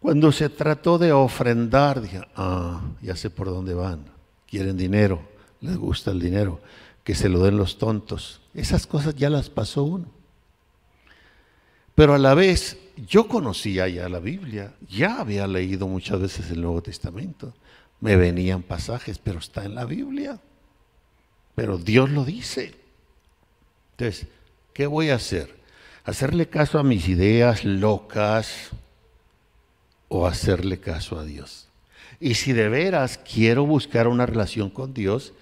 Cuando 0.00 0.30
se 0.30 0.48
trató 0.48 0.98
de 0.98 1.12
ofrendar, 1.12 2.00
dije, 2.00 2.20
ah, 2.36 2.80
ya 3.02 3.16
sé 3.16 3.30
por 3.30 3.48
dónde 3.48 3.74
van. 3.74 4.04
Quieren 4.46 4.76
dinero, 4.76 5.20
les 5.60 5.76
gusta 5.76 6.12
el 6.12 6.20
dinero, 6.20 6.60
que 7.02 7.14
se 7.14 7.28
lo 7.28 7.42
den 7.42 7.56
los 7.56 7.78
tontos. 7.78 8.40
Esas 8.54 8.86
cosas 8.86 9.16
ya 9.16 9.28
las 9.28 9.50
pasó 9.50 9.82
uno. 9.82 10.06
Pero 11.94 12.14
a 12.14 12.18
la 12.18 12.34
vez, 12.34 12.78
yo 13.08 13.26
conocía 13.26 13.88
ya 13.88 14.08
la 14.08 14.20
Biblia, 14.20 14.72
ya 14.88 15.20
había 15.20 15.48
leído 15.48 15.88
muchas 15.88 16.20
veces 16.20 16.50
el 16.52 16.62
Nuevo 16.62 16.80
Testamento. 16.80 17.54
Me 18.00 18.14
venían 18.14 18.62
pasajes, 18.62 19.18
pero 19.18 19.40
está 19.40 19.64
en 19.64 19.74
la 19.74 19.84
Biblia. 19.84 20.40
Pero 21.56 21.76
Dios 21.76 22.08
lo 22.10 22.24
dice. 22.24 22.76
Entonces, 23.96 24.28
¿qué 24.72 24.86
voy 24.86 25.10
a 25.10 25.16
hacer? 25.16 25.58
¿Hacerle 26.04 26.48
caso 26.48 26.78
a 26.78 26.84
mis 26.84 27.08
ideas 27.08 27.64
locas 27.64 28.70
o 30.08 30.26
hacerle 30.26 30.80
caso 30.80 31.18
a 31.18 31.24
Dios? 31.24 31.68
Y 32.20 32.34
si 32.34 32.52
de 32.52 32.68
veras 32.68 33.18
quiero 33.18 33.64
buscar 33.64 34.08
una 34.08 34.26
relación 34.26 34.70
con 34.70 34.92
Dios, 34.92 35.32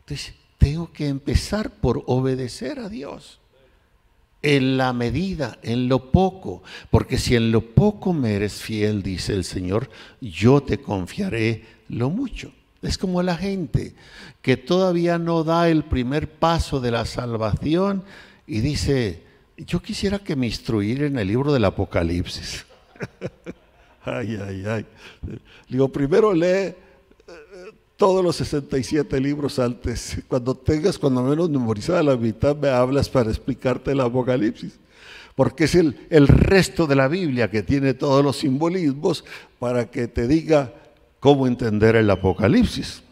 entonces 0.00 0.34
tengo 0.58 0.92
que 0.92 1.08
empezar 1.08 1.70
por 1.70 2.02
obedecer 2.06 2.78
a 2.78 2.88
Dios. 2.88 3.40
En 4.42 4.76
la 4.76 4.92
medida, 4.92 5.58
en 5.62 5.88
lo 5.88 6.10
poco, 6.10 6.62
porque 6.90 7.18
si 7.18 7.34
en 7.34 7.50
lo 7.50 7.62
poco 7.62 8.12
me 8.12 8.34
eres 8.34 8.60
fiel, 8.60 9.02
dice 9.02 9.32
el 9.32 9.44
Señor, 9.44 9.90
yo 10.20 10.62
te 10.62 10.78
confiaré 10.78 11.64
lo 11.88 12.10
mucho. 12.10 12.52
Es 12.82 12.98
como 12.98 13.22
la 13.22 13.36
gente 13.36 13.94
que 14.42 14.56
todavía 14.56 15.18
no 15.18 15.42
da 15.42 15.68
el 15.68 15.84
primer 15.84 16.30
paso 16.30 16.80
de 16.80 16.90
la 16.90 17.06
salvación 17.06 18.04
y 18.46 18.60
dice, 18.60 19.22
yo 19.56 19.80
quisiera 19.82 20.18
que 20.18 20.36
me 20.36 20.46
instruyera 20.46 21.06
en 21.06 21.18
el 21.18 21.26
libro 21.26 21.52
del 21.52 21.64
Apocalipsis. 21.64 22.66
ay, 24.06 24.38
ay, 24.46 24.64
ay. 24.66 24.86
Digo, 25.68 25.88
primero 25.88 26.32
lee 26.32 26.46
eh, 26.46 26.74
todos 27.96 28.24
los 28.24 28.36
67 28.36 29.20
libros 29.20 29.58
antes. 29.58 30.18
Cuando 30.28 30.54
tengas 30.54 30.98
cuando 30.98 31.22
menos 31.22 31.50
memorizada 31.50 32.02
la 32.02 32.16
mitad, 32.16 32.56
me 32.56 32.68
hablas 32.68 33.08
para 33.08 33.30
explicarte 33.30 33.92
el 33.92 34.00
Apocalipsis. 34.00 34.78
Porque 35.34 35.64
es 35.64 35.74
el, 35.74 36.06
el 36.08 36.28
resto 36.28 36.86
de 36.86 36.96
la 36.96 37.08
Biblia 37.08 37.50
que 37.50 37.62
tiene 37.62 37.92
todos 37.92 38.24
los 38.24 38.38
simbolismos 38.38 39.24
para 39.58 39.90
que 39.90 40.08
te 40.08 40.26
diga 40.26 40.72
cómo 41.20 41.46
entender 41.46 41.96
el 41.96 42.08
Apocalipsis. 42.10 43.02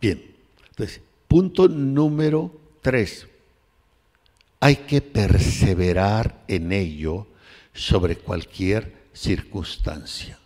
Bien, 0.00 0.22
entonces, 0.70 1.00
punto 1.28 1.68
número 1.68 2.52
tres. 2.82 3.26
Hay 4.60 4.76
que 4.76 5.00
perseverar 5.00 6.44
en 6.48 6.72
ello 6.72 7.26
sobre 7.72 8.16
cualquier 8.16 8.99
circunstancia. 9.12 10.38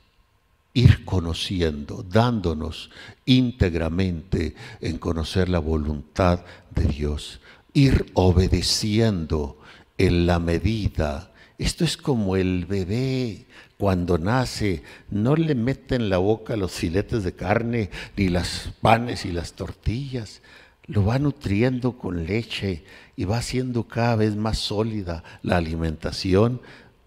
Ir 0.72 1.04
conociendo, 1.04 2.02
dándonos 2.02 2.90
íntegramente 3.24 4.54
en 4.80 4.98
conocer 4.98 5.48
la 5.48 5.60
voluntad 5.60 6.40
de 6.74 6.84
Dios. 6.86 7.40
Ir 7.72 8.10
obedeciendo 8.14 9.58
en 9.98 10.26
la 10.26 10.38
medida. 10.38 11.32
Esto 11.58 11.84
es 11.84 11.96
como 11.96 12.36
el 12.36 12.66
bebé 12.66 13.46
cuando 13.78 14.18
nace, 14.18 14.82
no 15.10 15.36
le 15.36 15.54
mete 15.54 15.96
en 15.96 16.08
la 16.08 16.18
boca 16.18 16.56
los 16.56 16.72
filetes 16.72 17.22
de 17.22 17.34
carne, 17.34 17.90
ni 18.16 18.28
las 18.28 18.70
panes 18.80 19.24
y 19.24 19.32
las 19.32 19.52
tortillas. 19.52 20.42
Lo 20.86 21.04
va 21.04 21.18
nutriendo 21.18 21.98
con 21.98 22.26
leche 22.26 22.84
y 23.16 23.24
va 23.24 23.38
haciendo 23.38 23.86
cada 23.88 24.16
vez 24.16 24.36
más 24.36 24.58
sólida 24.58 25.22
la 25.42 25.56
alimentación, 25.56 26.60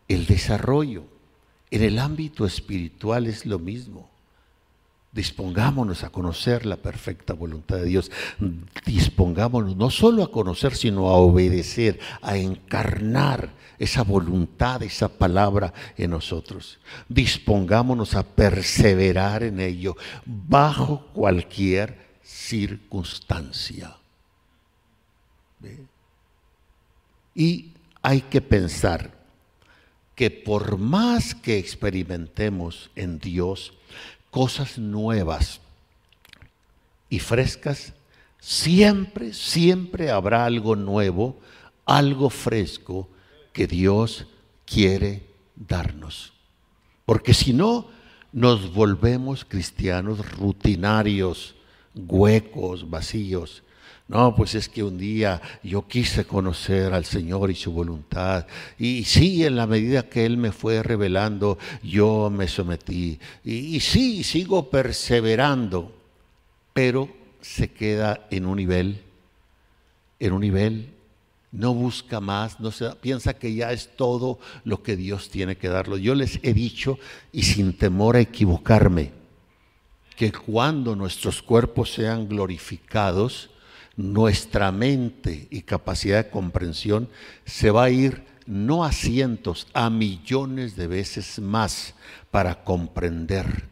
el 0.08 0.26
desarrollo. 0.26 1.06
En 1.70 1.84
el 1.84 2.00
ámbito 2.00 2.46
espiritual 2.46 3.28
es 3.28 3.46
lo 3.46 3.60
mismo. 3.60 4.10
Dispongámonos 5.12 6.04
a 6.04 6.10
conocer 6.10 6.66
la 6.66 6.78
perfecta 6.78 7.34
voluntad 7.34 7.78
de 7.78 7.86
Dios. 7.86 8.12
Dispongámonos 8.86 9.76
no 9.76 9.90
solo 9.90 10.24
a 10.24 10.32
conocer, 10.32 10.76
sino 10.76 11.10
a 11.10 11.14
obedecer, 11.14 12.00
a 12.22 12.38
encarnar 12.38 13.50
esa 13.80 14.04
voluntad, 14.04 14.84
esa 14.84 15.10
palabra 15.10 15.74
en 15.98 16.12
nosotros. 16.12 16.80
Dispongámonos 17.10 18.16
a 18.16 18.24
perseverar 18.24 19.44
en 19.44 19.60
ello 19.60 19.96
bajo 20.26 21.08
cualquier 21.14 21.98
circunstancia. 22.24 23.96
Y 27.34 27.72
hay 28.02 28.22
que 28.22 28.42
pensar 28.42 29.17
que 30.18 30.32
por 30.32 30.80
más 30.80 31.36
que 31.36 31.60
experimentemos 31.60 32.90
en 32.96 33.20
Dios 33.20 33.74
cosas 34.32 34.80
nuevas 34.80 35.62
y 37.08 37.20
frescas, 37.20 37.94
siempre, 38.40 39.32
siempre 39.32 40.10
habrá 40.10 40.46
algo 40.46 40.76
nuevo, 40.76 41.40
algo 41.86 42.32
fresco 42.32 43.08
que 43.54 43.68
Dios 43.68 44.26
quiere 44.66 45.22
darnos. 45.56 46.34
Porque 47.06 47.36
si 47.36 47.54
no, 47.54 47.88
nos 48.34 48.74
volvemos 48.74 49.46
cristianos 49.46 50.32
rutinarios, 50.32 51.54
huecos, 51.94 52.90
vacíos. 52.90 53.62
No, 54.08 54.34
pues 54.34 54.56
es 54.56 54.70
que 54.70 54.84
un 54.84 54.98
día 54.98 55.42
yo 55.64 55.86
quise 55.86 56.24
conocer 56.24 56.94
al 56.94 57.04
Señor 57.04 57.52
y 57.52 57.56
su 57.56 57.74
voluntad. 57.74 58.48
Y 58.80 59.04
sí, 59.04 59.44
en 59.46 59.58
la 59.58 59.68
medida 59.68 60.08
que 60.08 60.26
Él 60.26 60.38
me 60.38 60.54
fue 60.54 60.82
revelando, 60.82 61.58
yo 61.84 62.30
me 62.30 62.48
sometí. 62.48 63.20
Y, 63.44 63.80
sí, 63.82 64.24
sigo 64.24 64.70
perseverando, 64.70 65.94
pero 66.72 67.10
se 67.42 67.72
queda 67.72 68.28
en 68.32 68.46
un 68.46 68.56
nivel, 68.58 69.02
en 70.20 70.34
un 70.34 70.42
nivel 70.42 70.94
no 71.52 71.74
busca 71.74 72.20
más, 72.20 72.60
no 72.60 72.72
se, 72.72 72.90
piensa 72.96 73.34
que 73.34 73.54
ya 73.54 73.72
es 73.72 73.96
todo 73.96 74.38
lo 74.64 74.84
que 74.84 74.96
Dios 74.96 75.30
tiene 75.30 75.58
que 75.58 75.70
darlo. 75.70 75.98
Yo 75.98 76.14
les 76.14 76.40
he 76.44 76.54
dicho, 76.54 77.00
y 77.32 77.44
sin 77.44 77.74
temor 77.74 78.16
a 78.16 78.22
equivocarme, 78.22 79.12
que 80.16 80.32
cuando 80.32 80.96
nuestros 80.96 81.42
cuerpos 81.42 81.94
sean 81.94 82.28
glorificados, 82.28 83.50
nuestra 83.98 84.72
mente 84.72 85.48
y 85.50 85.64
capacidad 85.64 86.24
de 86.24 86.30
comprensión 86.30 87.10
se 87.46 87.72
va 87.72 87.86
a 87.86 87.90
ir 87.90 88.24
no 88.46 88.86
a 88.86 88.92
cientos, 88.92 89.68
a 89.74 89.90
millones 89.90 90.76
de 90.76 90.88
veces 90.88 91.40
más 91.40 91.96
para 92.32 92.64
comprender. 92.64 93.66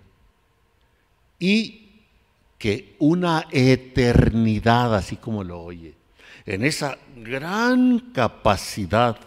Y 1.39 2.01
que 2.57 2.95
una 2.99 3.45
eternidad, 3.51 4.95
así 4.95 5.15
como 5.15 5.43
lo 5.43 5.61
oye, 5.61 5.93
en 6.45 6.63
esa 6.65 6.97
gran 7.15 7.99
capacidad 8.11 9.17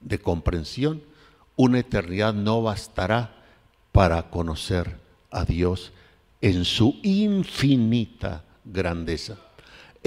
de 0.00 0.18
comprensión, 0.18 1.02
una 1.56 1.78
eternidad 1.78 2.34
no 2.34 2.62
bastará 2.62 3.34
para 3.92 4.30
conocer 4.30 4.98
a 5.30 5.44
Dios 5.44 5.92
en 6.40 6.64
su 6.64 6.98
infinita 7.02 8.44
grandeza. 8.64 9.38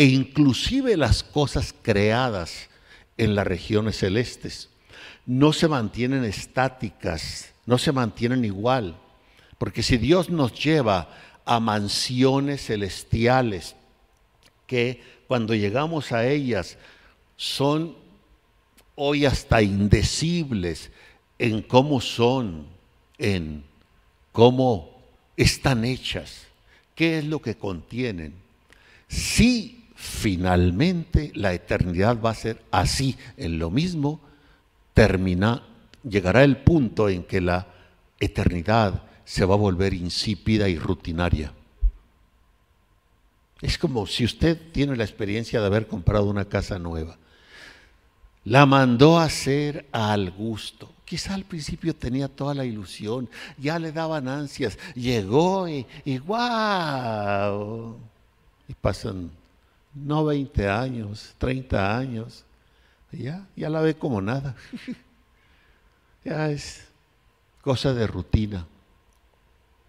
E 0.02 0.06
inclusive 0.06 0.98
las 0.98 1.22
cosas 1.22 1.76
creadas 1.80 2.70
en 3.18 3.36
las 3.36 3.46
regiones 3.46 4.00
celestes 4.00 4.70
no 5.28 5.54
se 5.54 5.68
mantienen 5.68 6.24
estáticas, 6.24 7.54
no 7.68 7.78
se 7.78 7.92
mantienen 7.92 8.44
igual. 8.44 9.00
Porque 9.60 9.84
si 9.84 9.98
Dios 9.98 10.32
nos 10.32 10.60
lleva 10.60 11.16
a 11.46 11.60
mansiones 11.60 12.66
celestiales 12.66 13.76
que 14.66 15.04
cuando 15.28 15.54
llegamos 15.54 16.12
a 16.12 16.28
ellas 16.28 16.80
son 17.38 17.96
hoy 18.96 19.28
hasta 19.28 19.62
indecibles 19.62 20.90
en 21.38 21.62
cómo 21.62 22.02
son, 22.02 22.66
en 23.20 23.64
cómo 24.32 25.00
están 25.38 25.86
hechas, 25.86 26.48
qué 26.96 27.20
es 27.20 27.26
lo 27.26 27.40
que 27.40 27.56
contienen. 27.56 28.34
Si 29.08 29.81
finalmente 30.02 31.32
la 31.36 31.54
eternidad 31.54 32.20
va 32.20 32.32
a 32.32 32.36
ser 32.36 32.64
así, 32.72 33.18
en 33.38 33.60
lo 33.60 33.70
mismo, 33.70 34.20
termina, 34.96 35.62
llegará 36.04 36.44
el 36.44 36.58
punto 36.58 37.08
en 37.08 37.24
que 37.24 37.40
la 37.40 37.68
eternidad 38.20 39.04
se 39.24 39.46
va 39.46 39.54
a 39.54 39.60
volver 39.60 39.94
insípida 39.94 40.68
y 40.68 40.80
rutinaria. 40.80 41.54
Es 43.62 43.78
como 43.78 44.08
si 44.08 44.26
usted 44.26 44.60
tiene 44.72 44.96
la 44.96 45.04
experiencia 45.04 45.62
de 45.62 45.68
haber 45.68 45.86
comprado 45.86 46.26
una 46.26 46.46
casa 46.46 46.80
nueva. 46.80 47.20
La 48.44 48.66
mandó 48.66 49.20
a 49.20 49.26
hacer 49.26 49.86
al 49.92 50.32
gusto. 50.32 50.92
Quizá 51.06 51.36
al 51.36 51.46
principio 51.46 51.96
tenía 51.96 52.28
toda 52.28 52.56
la 52.56 52.66
ilusión, 52.66 53.30
ya 53.60 53.78
le 53.78 53.92
daban 53.92 54.28
ansias. 54.28 54.80
Llegó 54.96 55.70
y, 55.70 55.86
y. 56.06 56.20
Y 58.68 58.74
pasan 58.82 59.41
no 59.94 60.26
20 60.26 60.70
años, 60.70 61.36
30 61.38 61.98
años. 61.98 62.46
ya, 63.12 63.46
ya 63.56 63.70
la 63.70 63.82
ve 63.82 63.96
como 63.96 64.22
nada. 64.22 64.56
ya 66.24 66.50
es 66.50 66.88
cosa 67.62 67.94
de 67.94 68.08
rutina. 68.08 68.66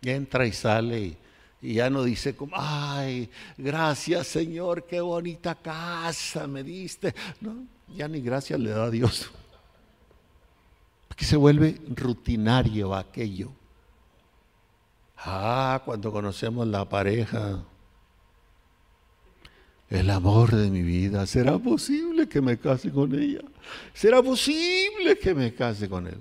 Entra 0.02 0.46
y 0.46 0.52
sale 0.52 1.00
y, 1.00 1.16
y 1.62 1.74
ya 1.74 1.88
no 1.88 2.02
dice 2.02 2.34
como, 2.34 2.56
ay, 2.56 3.30
gracias 3.56 4.26
Señor, 4.26 4.84
qué 4.84 5.00
bonita 5.00 5.54
casa 5.54 6.46
me 6.46 6.62
diste. 6.62 7.14
No, 7.40 7.64
ya 7.94 8.08
ni 8.08 8.20
gracias 8.20 8.58
le 8.58 8.70
da 8.70 8.84
a 8.84 8.90
Dios. 8.90 9.30
Porque 11.08 11.24
se 11.24 11.36
vuelve 11.36 11.80
rutinario 11.94 12.94
aquello. 12.94 13.52
Ah, 15.24 15.80
cuando 15.84 16.10
conocemos 16.10 16.66
la 16.66 16.88
pareja, 16.88 17.62
el 19.92 20.08
amor 20.08 20.54
de 20.56 20.70
mi 20.70 20.80
vida, 20.80 21.26
¿será 21.26 21.58
posible 21.58 22.26
que 22.26 22.40
me 22.40 22.58
case 22.58 22.90
con 22.90 23.14
ella? 23.14 23.42
¿Será 23.92 24.22
posible 24.22 25.18
que 25.20 25.34
me 25.34 25.54
case 25.54 25.86
con 25.88 26.06
él? 26.06 26.18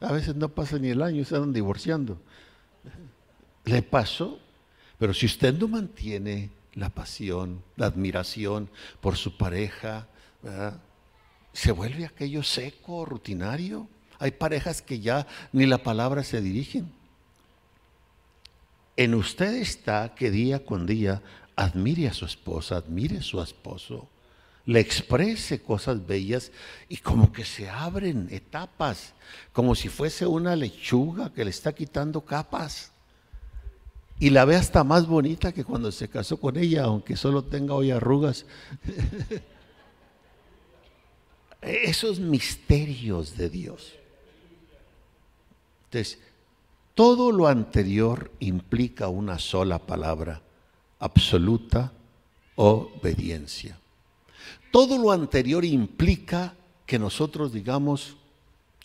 A 0.00 0.12
veces 0.12 0.34
no 0.36 0.48
pasa 0.48 0.78
ni 0.78 0.88
el 0.88 1.02
año, 1.02 1.22
se 1.24 1.36
andan 1.36 1.52
divorciando. 1.52 2.18
Le 3.66 3.82
pasó, 3.82 4.38
pero 4.98 5.12
si 5.12 5.26
usted 5.26 5.52
no 5.52 5.68
mantiene 5.68 6.50
la 6.72 6.88
pasión, 6.88 7.62
la 7.76 7.86
admiración 7.86 8.70
por 9.02 9.16
su 9.16 9.36
pareja, 9.36 10.08
se 11.52 11.72
vuelve 11.72 12.06
aquello 12.06 12.42
seco, 12.42 13.04
rutinario. 13.04 13.86
Hay 14.18 14.30
parejas 14.30 14.80
que 14.80 15.00
ya 15.00 15.26
ni 15.52 15.66
la 15.66 15.82
palabra 15.82 16.24
se 16.24 16.40
dirigen. 16.40 16.90
En 18.96 19.14
usted 19.14 19.56
está 19.56 20.14
que 20.14 20.30
día 20.30 20.64
con 20.64 20.86
día 20.86 21.22
admire 21.60 22.08
a 22.08 22.14
su 22.14 22.24
esposa, 22.24 22.76
admire 22.76 23.18
a 23.18 23.22
su 23.22 23.40
esposo, 23.40 24.08
le 24.66 24.80
exprese 24.80 25.62
cosas 25.62 26.06
bellas 26.06 26.52
y 26.88 26.98
como 26.98 27.32
que 27.32 27.44
se 27.44 27.68
abren 27.68 28.28
etapas, 28.30 29.14
como 29.52 29.74
si 29.74 29.88
fuese 29.88 30.26
una 30.26 30.56
lechuga 30.56 31.32
que 31.32 31.44
le 31.44 31.50
está 31.50 31.72
quitando 31.74 32.22
capas. 32.22 32.92
Y 34.18 34.30
la 34.30 34.44
ve 34.44 34.56
hasta 34.56 34.84
más 34.84 35.06
bonita 35.06 35.52
que 35.52 35.64
cuando 35.64 35.90
se 35.90 36.08
casó 36.08 36.38
con 36.38 36.56
ella, 36.58 36.84
aunque 36.84 37.16
solo 37.16 37.42
tenga 37.42 37.74
hoy 37.74 37.90
arrugas. 37.90 38.44
Esos 41.62 42.20
misterios 42.20 43.36
de 43.36 43.48
Dios. 43.48 43.94
Entonces, 45.84 46.18
todo 46.94 47.32
lo 47.32 47.48
anterior 47.48 48.30
implica 48.40 49.08
una 49.08 49.38
sola 49.38 49.78
palabra, 49.78 50.42
absoluta 51.00 51.92
obediencia. 52.54 53.78
Todo 54.70 54.98
lo 54.98 55.10
anterior 55.10 55.64
implica 55.64 56.54
que 56.86 56.98
nosotros 56.98 57.52
digamos, 57.52 58.16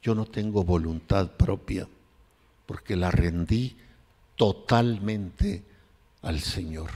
yo 0.01 0.15
no 0.15 0.25
tengo 0.25 0.63
voluntad 0.63 1.31
propia, 1.31 1.87
porque 2.65 2.95
la 2.95 3.11
rendí 3.11 3.75
totalmente 4.35 5.63
al 6.21 6.39
Señor. 6.39 6.91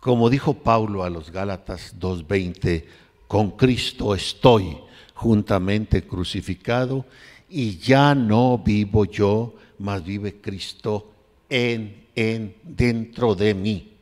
Como 0.00 0.30
dijo 0.30 0.54
Pablo 0.54 1.04
a 1.04 1.10
los 1.10 1.30
Gálatas 1.30 1.94
2.20, 1.98 2.84
con 3.26 3.52
Cristo 3.52 4.14
estoy 4.14 4.78
juntamente 5.14 6.06
crucificado 6.06 7.06
y 7.48 7.78
ya 7.78 8.14
no 8.14 8.58
vivo 8.58 9.04
yo, 9.06 9.54
mas 9.78 10.04
vive 10.04 10.40
Cristo 10.40 11.13
en, 11.54 12.06
en, 12.16 12.56
dentro 12.64 13.36
de 13.36 13.54
mí. 13.54 13.92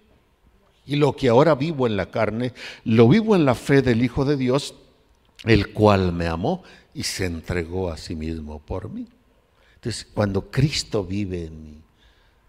Y 0.86 0.96
lo 0.96 1.14
que 1.14 1.28
ahora 1.28 1.54
vivo 1.54 1.86
en 1.86 1.98
la 1.98 2.10
carne, 2.10 2.54
lo 2.84 3.08
vivo 3.08 3.36
en 3.36 3.44
la 3.44 3.54
fe 3.54 3.82
del 3.82 4.02
Hijo 4.02 4.24
de 4.24 4.38
Dios, 4.38 4.74
el 5.44 5.72
cual 5.72 6.12
me 6.12 6.26
amó 6.28 6.62
y 6.94 7.02
se 7.02 7.26
entregó 7.26 7.90
a 7.90 7.98
sí 7.98 8.16
mismo 8.16 8.58
por 8.58 8.88
mí. 8.88 9.06
Entonces, 9.74 10.06
cuando 10.14 10.50
Cristo 10.50 11.04
vive 11.04 11.44
en 11.44 11.62
mí, 11.62 11.82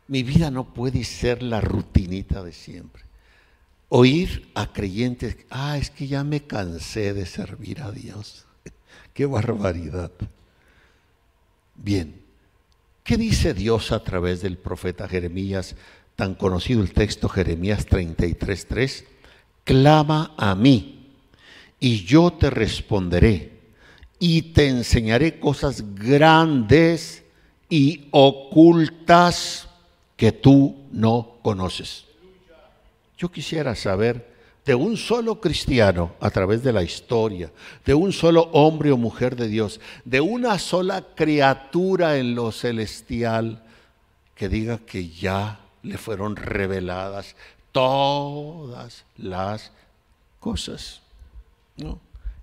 mi 0.07 0.23
vida 0.23 0.49
no 0.49 0.73
puede 0.73 1.03
ser 1.03 1.43
la 1.43 1.59
rutinita 1.59 2.41
de 2.41 2.53
siempre. 2.53 3.03
Oír 3.89 4.49
a 4.55 4.71
creyentes, 4.71 5.37
ah, 5.49 5.77
es 5.77 5.89
que 5.89 6.07
ya 6.07 6.23
me 6.23 6.43
cansé 6.43 7.13
de 7.13 7.25
servir 7.25 7.81
a 7.81 7.91
Dios. 7.91 8.45
Qué 9.13 9.25
barbaridad. 9.25 10.11
Bien, 11.75 12.22
¿qué 13.03 13.17
dice 13.17 13.53
Dios 13.53 13.91
a 13.91 14.03
través 14.03 14.41
del 14.41 14.57
profeta 14.57 15.07
Jeremías, 15.07 15.75
tan 16.15 16.35
conocido 16.35 16.81
el 16.81 16.93
texto 16.93 17.29
Jeremías 17.29 17.87
33.3? 17.87 19.05
Clama 19.63 20.33
a 20.37 20.55
mí 20.55 21.09
y 21.79 22.03
yo 22.05 22.31
te 22.33 22.49
responderé 22.49 23.51
y 24.19 24.53
te 24.53 24.67
enseñaré 24.67 25.39
cosas 25.39 25.95
grandes 25.95 27.23
y 27.69 28.07
ocultas 28.11 29.67
que 30.15 30.31
tú 30.31 30.77
no 30.91 31.39
conoces. 31.41 32.05
Yo 33.17 33.31
quisiera 33.31 33.75
saber 33.75 34.32
de 34.65 34.75
un 34.75 34.95
solo 34.95 35.41
cristiano 35.41 36.13
a 36.19 36.29
través 36.29 36.63
de 36.63 36.71
la 36.71 36.83
historia, 36.83 37.51
de 37.85 37.93
un 37.93 38.13
solo 38.13 38.49
hombre 38.53 38.91
o 38.91 38.97
mujer 38.97 39.35
de 39.35 39.47
Dios, 39.47 39.81
de 40.05 40.21
una 40.21 40.57
sola 40.57 41.03
criatura 41.15 42.17
en 42.17 42.33
lo 42.35 42.51
celestial 42.51 43.61
que 44.35 44.47
diga 44.47 44.77
que 44.77 45.09
ya 45.09 45.59
le 45.83 45.97
fueron 45.97 46.35
reveladas 46.35 47.35
todas 47.71 49.03
las 49.17 49.71
cosas. 50.39 51.01
¿no? 51.75 51.99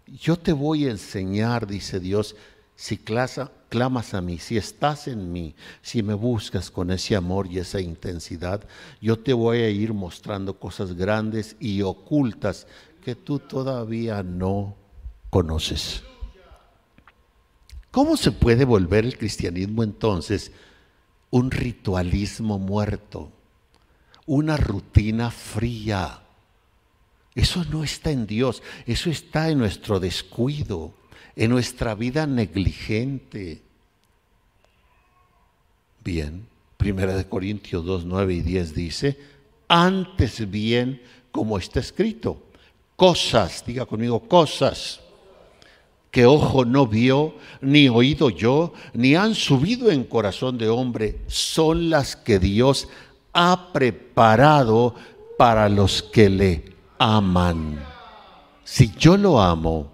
Yo 0.06 0.36
te 0.36 0.52
voy 0.52 0.86
a 0.86 0.90
enseñar, 0.90 1.66
dice 1.66 2.00
Dios, 2.00 2.36
si 2.80 2.96
clamas 2.96 4.14
a 4.14 4.22
mí, 4.22 4.38
si 4.38 4.56
estás 4.56 5.06
en 5.06 5.30
mí, 5.30 5.54
si 5.82 6.02
me 6.02 6.14
buscas 6.14 6.70
con 6.70 6.90
ese 6.90 7.14
amor 7.14 7.46
y 7.46 7.58
esa 7.58 7.78
intensidad, 7.78 8.66
yo 9.02 9.18
te 9.18 9.34
voy 9.34 9.58
a 9.58 9.68
ir 9.68 9.92
mostrando 9.92 10.58
cosas 10.58 10.94
grandes 10.94 11.56
y 11.60 11.82
ocultas 11.82 12.66
que 13.04 13.14
tú 13.14 13.38
todavía 13.38 14.22
no 14.22 14.76
conoces. 15.28 16.02
¿Cómo 17.90 18.16
se 18.16 18.32
puede 18.32 18.64
volver 18.64 19.04
el 19.04 19.18
cristianismo 19.18 19.82
entonces 19.82 20.50
un 21.28 21.50
ritualismo 21.50 22.58
muerto, 22.58 23.30
una 24.24 24.56
rutina 24.56 25.30
fría? 25.30 26.22
Eso 27.34 27.62
no 27.66 27.84
está 27.84 28.10
en 28.10 28.26
Dios, 28.26 28.62
eso 28.86 29.10
está 29.10 29.50
en 29.50 29.58
nuestro 29.58 30.00
descuido 30.00 30.94
en 31.36 31.50
nuestra 31.50 31.94
vida 31.94 32.26
negligente. 32.26 33.62
Bien, 36.02 36.46
Primera 36.76 37.14
de 37.14 37.26
Corintios 37.26 37.84
2, 37.84 38.04
9 38.06 38.34
y 38.34 38.40
10 38.40 38.74
dice, 38.74 39.18
antes 39.68 40.50
bien, 40.50 41.02
como 41.30 41.58
está 41.58 41.80
escrito, 41.80 42.42
cosas, 42.96 43.64
diga 43.66 43.86
conmigo, 43.86 44.20
cosas 44.20 45.00
que 46.10 46.26
ojo 46.26 46.64
no 46.64 46.86
vio, 46.86 47.34
ni 47.60 47.88
oído 47.88 48.30
yo, 48.30 48.72
ni 48.94 49.14
han 49.14 49.34
subido 49.34 49.90
en 49.90 50.04
corazón 50.04 50.58
de 50.58 50.68
hombre, 50.68 51.20
son 51.28 51.88
las 51.88 52.16
que 52.16 52.38
Dios 52.38 52.88
ha 53.32 53.72
preparado 53.72 54.94
para 55.38 55.68
los 55.68 56.02
que 56.02 56.28
le 56.28 56.64
aman. 56.98 57.78
Si 58.64 58.92
yo 58.98 59.16
lo 59.16 59.40
amo, 59.40 59.89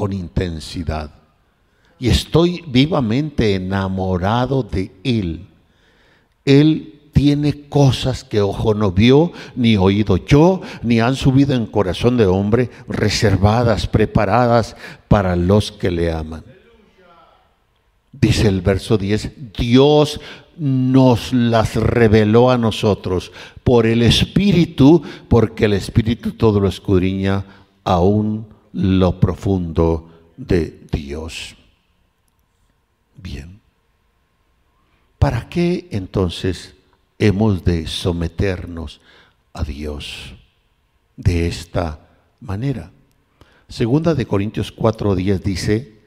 con 0.00 0.14
intensidad. 0.14 1.10
Y 1.98 2.08
estoy 2.08 2.64
vivamente 2.66 3.54
enamorado 3.54 4.62
de 4.62 4.92
Él. 5.04 5.46
Él 6.46 7.10
tiene 7.12 7.68
cosas 7.68 8.24
que 8.24 8.40
ojo 8.40 8.72
no 8.72 8.92
vio, 8.92 9.30
ni 9.56 9.76
oído 9.76 10.16
yo, 10.16 10.62
ni 10.82 11.00
han 11.00 11.16
subido 11.16 11.54
en 11.54 11.66
corazón 11.66 12.16
de 12.16 12.24
hombre, 12.24 12.70
reservadas, 12.88 13.86
preparadas 13.86 14.74
para 15.06 15.36
los 15.36 15.70
que 15.70 15.90
le 15.90 16.10
aman. 16.10 16.44
Dice 18.10 18.48
el 18.48 18.62
verso 18.62 18.96
10, 18.96 19.52
Dios 19.58 20.18
nos 20.56 21.34
las 21.34 21.76
reveló 21.76 22.50
a 22.50 22.56
nosotros 22.56 23.32
por 23.64 23.84
el 23.84 24.00
Espíritu, 24.02 25.02
porque 25.28 25.66
el 25.66 25.74
Espíritu 25.74 26.32
todo 26.32 26.58
lo 26.58 26.68
escudriña 26.68 27.44
aún 27.84 28.46
lo 28.72 29.18
profundo 29.20 30.10
de 30.36 30.80
Dios. 30.90 31.56
Bien. 33.16 33.60
¿Para 35.18 35.48
qué 35.48 35.88
entonces 35.90 36.74
hemos 37.18 37.64
de 37.64 37.86
someternos 37.86 39.00
a 39.52 39.64
Dios 39.64 40.34
de 41.16 41.46
esta 41.46 42.00
manera? 42.40 42.90
Segunda 43.68 44.14
de 44.14 44.26
Corintios 44.26 44.74
4:10 44.74 45.42
dice, 45.42 46.00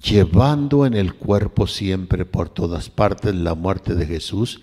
llevando 0.00 0.86
en 0.86 0.94
el 0.94 1.14
cuerpo 1.14 1.66
siempre 1.66 2.24
por 2.24 2.48
todas 2.48 2.90
partes 2.90 3.34
la 3.34 3.54
muerte 3.54 3.94
de 3.94 4.06
Jesús, 4.06 4.62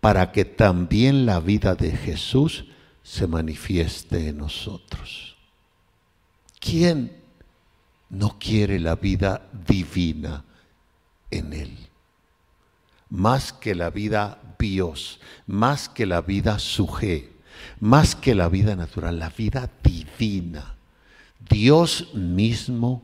para 0.00 0.32
que 0.32 0.44
también 0.44 1.26
la 1.26 1.40
vida 1.40 1.74
de 1.74 1.90
Jesús 1.92 2.66
se 3.02 3.26
manifieste 3.26 4.28
en 4.28 4.38
nosotros. 4.38 5.27
¿Quién 6.60 7.16
no 8.10 8.38
quiere 8.38 8.78
la 8.78 8.96
vida 8.96 9.48
divina 9.66 10.44
en 11.30 11.52
Él? 11.52 11.88
más 13.10 13.52
que 13.52 13.74
la 13.74 13.90
vida 13.90 14.40
bios, 14.58 15.20
más 15.46 15.88
que 15.88 16.06
la 16.06 16.20
vida 16.20 16.58
suje, 16.58 17.32
más 17.80 18.14
que 18.14 18.34
la 18.34 18.48
vida 18.48 18.76
natural, 18.76 19.18
la 19.18 19.30
vida 19.30 19.70
divina. 19.82 20.76
Dios 21.48 22.12
mismo 22.14 23.02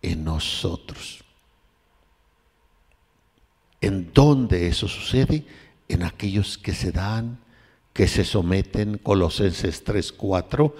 en 0.00 0.24
nosotros. 0.24 1.22
¿En 3.80 4.12
dónde 4.12 4.68
eso 4.68 4.88
sucede? 4.88 5.46
En 5.88 6.02
aquellos 6.02 6.56
que 6.56 6.72
se 6.72 6.92
dan, 6.92 7.38
que 7.92 8.08
se 8.08 8.24
someten, 8.24 8.98
Colosenses 8.98 9.84
3:4, 9.84 10.74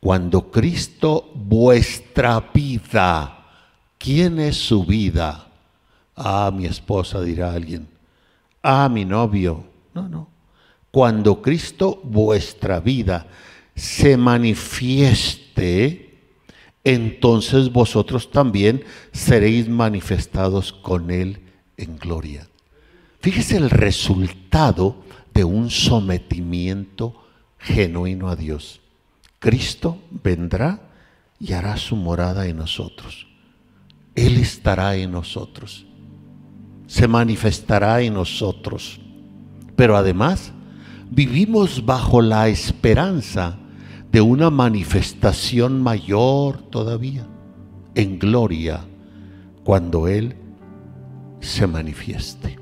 cuando 0.00 0.50
Cristo 0.50 1.30
vuestra 1.34 2.40
vida, 2.54 3.46
¿quién 3.98 4.40
es 4.40 4.56
su 4.56 4.84
vida? 4.84 5.46
Ah, 6.16 6.50
mi 6.52 6.64
esposa 6.64 7.20
dirá 7.20 7.52
alguien. 7.52 7.86
Ah, 8.62 8.88
mi 8.88 9.04
novio. 9.04 9.64
No, 9.94 10.08
no. 10.08 10.28
Cuando 10.90 11.42
Cristo 11.42 12.00
vuestra 12.02 12.80
vida 12.80 13.26
se 13.74 14.16
manifieste, 14.16 16.18
entonces 16.82 17.70
vosotros 17.70 18.30
también 18.30 18.82
seréis 19.12 19.68
manifestados 19.68 20.72
con 20.72 21.10
Él 21.10 21.40
en 21.76 21.98
gloria. 21.98 22.48
Fíjese 23.20 23.58
el 23.58 23.68
resultado 23.68 24.96
de 25.34 25.44
un 25.44 25.70
sometimiento 25.70 27.22
genuino 27.58 28.30
a 28.30 28.36
Dios. 28.36 28.79
Cristo 29.40 29.98
vendrá 30.22 30.80
y 31.38 31.54
hará 31.54 31.78
su 31.78 31.96
morada 31.96 32.46
en 32.46 32.58
nosotros. 32.58 33.26
Él 34.14 34.36
estará 34.36 34.96
en 34.96 35.12
nosotros. 35.12 35.86
Se 36.86 37.08
manifestará 37.08 38.02
en 38.02 38.12
nosotros. 38.14 39.00
Pero 39.76 39.96
además, 39.96 40.52
vivimos 41.10 41.86
bajo 41.86 42.20
la 42.20 42.48
esperanza 42.48 43.56
de 44.12 44.20
una 44.20 44.50
manifestación 44.50 45.80
mayor 45.82 46.60
todavía, 46.68 47.26
en 47.94 48.18
gloria, 48.18 48.84
cuando 49.64 50.06
Él 50.06 50.36
se 51.40 51.66
manifieste. 51.66 52.58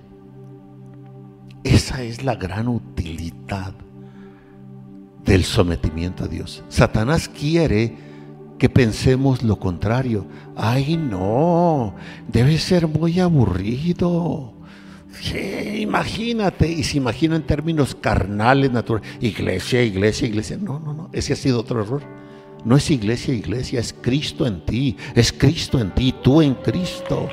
Esa 1.64 2.05
es 2.05 2.22
la 2.22 2.37
gran 2.37 2.68
utilidad 2.68 3.74
del 5.29 5.45
sometimiento 5.45 6.24
a 6.24 6.26
Dios. 6.26 6.64
Satanás 6.68 7.29
quiere 7.29 7.95
que 8.59 8.70
pensemos 8.70 9.43
lo 9.43 9.59
contrario. 9.59 10.26
Ay, 10.57 10.97
no, 10.97 11.95
debe 12.26 12.59
ser 12.59 12.89
muy 12.89 13.20
aburrido. 13.20 14.55
Sí, 15.20 15.81
imagínate, 15.83 16.70
y 16.70 16.83
se 16.83 16.97
imagina 16.97 17.37
en 17.37 17.43
términos 17.43 17.95
carnales, 17.95 18.72
naturales, 18.72 19.09
iglesia, 19.20 19.83
iglesia, 19.83 20.29
iglesia. 20.29 20.57
No, 20.57 20.81
no, 20.81 20.95
no, 20.95 21.11
ese 21.12 21.35
ha 21.35 21.37
sido 21.37 21.61
otro 21.61 21.83
error. 21.83 22.03
No 22.64 22.76
es 22.76 22.91
iglesia, 22.91 23.35
iglesia, 23.35 23.81
es 23.81 23.93
Cristo 23.93 24.47
en 24.47 24.64
ti, 24.64 24.97
es 25.14 25.33
Cristo 25.33 25.79
en 25.79 25.95
ti, 25.95 26.14
tú 26.22 26.41
en 26.41 26.55
Cristo. 26.55 27.29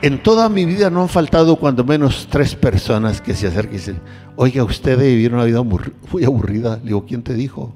En 0.00 0.22
toda 0.22 0.48
mi 0.48 0.64
vida 0.64 0.90
no 0.90 1.02
han 1.02 1.08
faltado 1.08 1.56
cuando 1.56 1.82
menos 1.82 2.28
tres 2.30 2.54
personas 2.54 3.20
que 3.20 3.34
se 3.34 3.48
acerquen 3.48 3.74
y 3.74 3.78
dicen, 3.78 4.00
oiga, 4.36 4.62
usted 4.62 4.96
debe 4.96 5.26
una 5.26 5.44
vida 5.44 5.62
muy 5.62 6.24
aburrida. 6.24 6.76
Le 6.76 6.84
digo, 6.84 7.04
¿quién 7.04 7.22
te 7.22 7.34
dijo? 7.34 7.74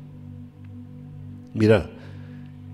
Mira, 1.53 1.91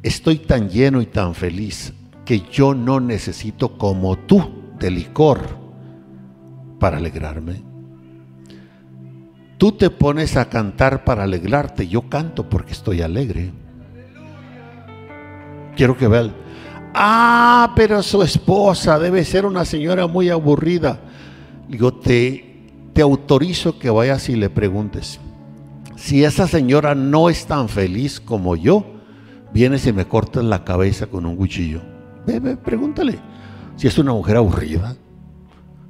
estoy 0.02 0.38
tan 0.38 0.68
lleno 0.68 1.00
y 1.00 1.06
tan 1.06 1.34
feliz 1.34 1.94
que 2.26 2.40
yo 2.40 2.74
no 2.74 3.00
necesito 3.00 3.78
como 3.78 4.18
tú 4.18 4.42
de 4.78 4.90
licor 4.90 5.40
para 6.78 6.98
alegrarme. 6.98 7.62
Tú 9.56 9.72
te 9.72 9.88
pones 9.88 10.36
a 10.36 10.50
cantar 10.50 11.04
para 11.04 11.24
alegrarte, 11.24 11.88
yo 11.88 12.02
canto 12.02 12.50
porque 12.50 12.72
estoy 12.72 13.00
alegre. 13.00 13.50
Quiero 15.74 15.96
que 15.96 16.06
vean. 16.06 16.34
Ah, 16.94 17.72
pero 17.76 18.02
su 18.02 18.22
esposa 18.22 18.98
debe 18.98 19.24
ser 19.24 19.46
una 19.46 19.64
señora 19.64 20.06
muy 20.06 20.30
aburrida. 20.30 21.00
Digo, 21.68 21.92
te, 21.94 22.70
te 22.92 23.02
autorizo 23.02 23.78
que 23.78 23.90
vayas 23.90 24.28
y 24.28 24.36
le 24.36 24.50
preguntes. 24.50 25.20
Si 25.96 26.24
esa 26.24 26.46
señora 26.46 26.94
no 26.94 27.28
es 27.28 27.46
tan 27.46 27.68
feliz 27.68 28.20
como 28.20 28.56
yo, 28.56 28.84
vienes 29.52 29.86
y 29.86 29.92
me 29.92 30.06
cortas 30.06 30.44
la 30.44 30.64
cabeza 30.64 31.06
con 31.06 31.26
un 31.26 31.36
cuchillo. 31.36 31.80
Ve, 32.26 32.40
ve, 32.40 32.56
pregúntale. 32.56 33.18
Si 33.76 33.86
es 33.86 33.98
una 33.98 34.12
mujer 34.12 34.36
aburrida, 34.36 34.96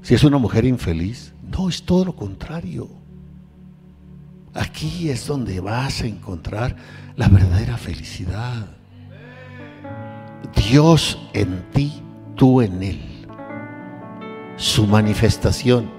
si 0.03 0.14
es 0.14 0.24
una 0.24 0.38
mujer 0.38 0.64
infeliz. 0.64 1.34
No, 1.51 1.68
es 1.68 1.82
todo 1.82 2.07
lo 2.07 2.16
contrario. 2.16 2.88
Aquí 4.55 5.11
es 5.11 5.26
donde 5.26 5.61
vas 5.61 6.03
a 6.03 6.07
encontrar 6.07 6.76
la 7.16 7.28
verdadera 7.28 7.76
felicidad. 7.76 8.78
Dios 10.70 11.18
en 11.32 11.64
ti, 11.72 12.03
tú 12.36 12.61
en 12.61 12.82
Él. 12.82 13.01
Su 14.57 14.86
manifestación 14.86 15.91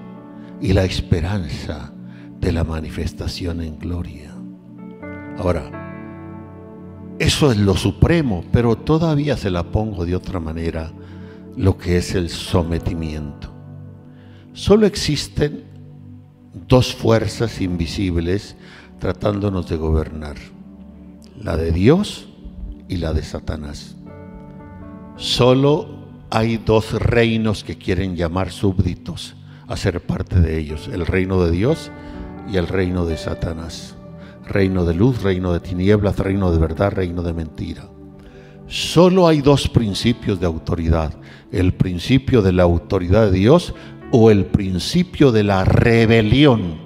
y 0.60 0.72
la 0.72 0.84
esperanza 0.84 1.92
de 2.40 2.52
la 2.52 2.64
manifestación 2.64 3.62
en 3.62 3.78
gloria. 3.78 4.32
Ahora, 5.38 5.80
eso 7.18 7.52
es 7.52 7.58
lo 7.58 7.76
supremo, 7.76 8.44
pero 8.50 8.76
todavía 8.76 9.36
se 9.36 9.50
la 9.50 9.64
pongo 9.64 10.06
de 10.06 10.16
otra 10.16 10.40
manera, 10.40 10.90
lo 11.56 11.76
que 11.76 11.98
es 11.98 12.14
el 12.14 12.30
sometimiento. 12.30 13.52
Solo 14.52 14.86
existen 14.86 15.64
dos 16.66 16.94
fuerzas 16.94 17.60
invisibles 17.60 18.56
tratándonos 18.98 19.68
de 19.68 19.76
gobernar, 19.76 20.36
la 21.38 21.56
de 21.56 21.72
Dios 21.72 22.28
y 22.88 22.96
la 22.96 23.12
de 23.12 23.22
Satanás. 23.22 23.96
Solo 25.20 25.86
hay 26.30 26.56
dos 26.56 26.94
reinos 26.94 27.62
que 27.62 27.76
quieren 27.76 28.16
llamar 28.16 28.50
súbditos 28.50 29.36
a 29.68 29.76
ser 29.76 30.00
parte 30.00 30.40
de 30.40 30.58
ellos, 30.58 30.88
el 30.90 31.04
reino 31.04 31.44
de 31.44 31.50
Dios 31.50 31.90
y 32.50 32.56
el 32.56 32.66
reino 32.66 33.04
de 33.04 33.18
Satanás. 33.18 33.96
Reino 34.48 34.86
de 34.86 34.94
luz, 34.94 35.22
reino 35.22 35.52
de 35.52 35.60
tinieblas, 35.60 36.18
reino 36.18 36.50
de 36.50 36.58
verdad, 36.58 36.92
reino 36.92 37.20
de 37.20 37.34
mentira. 37.34 37.86
Solo 38.66 39.28
hay 39.28 39.42
dos 39.42 39.68
principios 39.68 40.40
de 40.40 40.46
autoridad, 40.46 41.12
el 41.52 41.74
principio 41.74 42.40
de 42.40 42.52
la 42.52 42.62
autoridad 42.62 43.30
de 43.30 43.38
Dios 43.38 43.74
o 44.12 44.30
el 44.30 44.46
principio 44.46 45.32
de 45.32 45.44
la 45.44 45.66
rebelión 45.66 46.78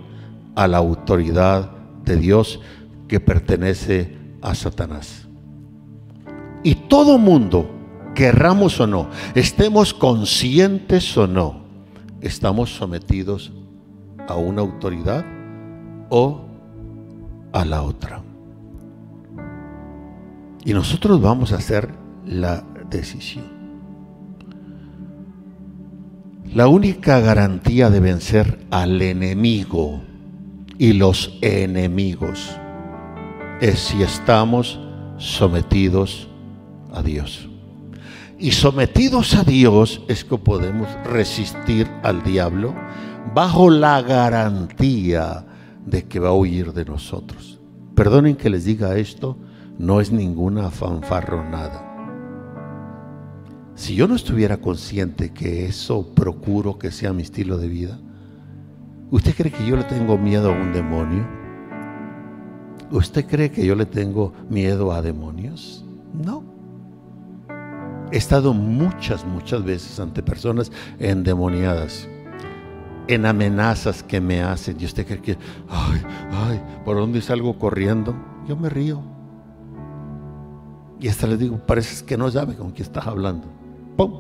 a 0.57 0.66
la 0.66 0.78
autoridad 0.78 1.70
de 2.05 2.16
Dios 2.16 2.59
que 3.07 3.20
pertenece 3.20 4.16
a 4.43 4.57
Satanás. 4.57 5.28
Y 6.64 6.74
todo 6.74 7.16
mundo 7.16 7.84
querramos 8.14 8.80
o 8.80 8.86
no, 8.86 9.08
estemos 9.34 9.92
conscientes 9.92 11.16
o 11.16 11.26
no, 11.26 11.64
estamos 12.20 12.74
sometidos 12.74 13.52
a 14.28 14.34
una 14.34 14.62
autoridad 14.62 15.24
o 16.08 16.44
a 17.52 17.64
la 17.64 17.82
otra. 17.82 18.22
Y 20.64 20.72
nosotros 20.72 21.20
vamos 21.20 21.52
a 21.52 21.56
hacer 21.56 21.90
la 22.24 22.64
decisión. 22.88 23.44
La 26.54 26.68
única 26.68 27.20
garantía 27.20 27.90
de 27.90 28.00
vencer 28.00 28.64
al 28.70 29.02
enemigo 29.02 30.00
y 30.78 30.92
los 30.92 31.36
enemigos 31.42 32.56
es 33.60 33.78
si 33.78 34.02
estamos 34.02 34.78
sometidos 35.18 36.28
a 36.92 37.02
Dios. 37.02 37.48
Y 38.45 38.51
sometidos 38.51 39.34
a 39.36 39.42
Dios 39.42 40.03
es 40.07 40.22
que 40.22 40.36
podemos 40.36 40.86
resistir 41.03 41.88
al 42.03 42.22
diablo 42.22 42.74
bajo 43.34 43.70
la 43.70 44.03
garantía 44.03 45.47
de 45.86 46.05
que 46.05 46.20
va 46.20 46.28
a 46.28 46.34
huir 46.34 46.74
de 46.74 46.84
nosotros. 46.84 47.59
Perdonen 47.95 48.36
que 48.36 48.51
les 48.51 48.66
diga 48.66 48.99
esto, 48.99 49.38
no 49.78 49.99
es 49.99 50.12
ninguna 50.12 50.68
fanfarronada. 50.68 51.90
Si 53.76 53.95
yo 53.95 54.07
no 54.07 54.14
estuviera 54.14 54.59
consciente 54.59 55.32
que 55.32 55.64
eso 55.64 56.12
procuro 56.14 56.78
que 56.78 56.90
sea 56.90 57.14
mi 57.14 57.22
estilo 57.22 57.57
de 57.57 57.68
vida, 57.68 57.99
¿usted 59.11 59.34
cree 59.34 59.53
que 59.53 59.66
yo 59.66 59.74
le 59.74 59.84
tengo 59.84 60.18
miedo 60.18 60.51
a 60.51 60.53
un 60.53 60.74
demonio? 60.74 61.26
¿Usted 62.90 63.24
cree 63.24 63.51
que 63.51 63.64
yo 63.64 63.74
le 63.74 63.86
tengo 63.86 64.34
miedo 64.51 64.92
a 64.92 65.01
demonios? 65.01 65.82
No. 66.12 66.53
He 68.14 68.16
estado 68.16 68.54
muchas, 68.54 69.26
muchas 69.26 69.64
veces 69.64 69.98
ante 69.98 70.22
personas 70.22 70.70
endemoniadas, 71.00 72.08
en 73.08 73.26
amenazas 73.26 74.04
que 74.04 74.20
me 74.20 74.40
hacen. 74.40 74.76
Y 74.78 74.84
usted 74.84 75.04
cree 75.04 75.20
que, 75.20 75.36
ay, 75.68 76.00
ay, 76.30 76.62
¿por 76.84 76.96
dónde 76.96 77.20
salgo 77.20 77.58
corriendo? 77.58 78.14
Yo 78.46 78.56
me 78.56 78.68
río. 78.68 79.02
Y 81.00 81.08
hasta 81.08 81.26
les 81.26 81.40
digo, 81.40 81.58
parece 81.58 82.06
que 82.06 82.16
no 82.16 82.30
sabe 82.30 82.54
con 82.54 82.70
quién 82.70 82.84
estás 82.84 83.04
hablando. 83.04 83.48
¡pum! 83.96 84.12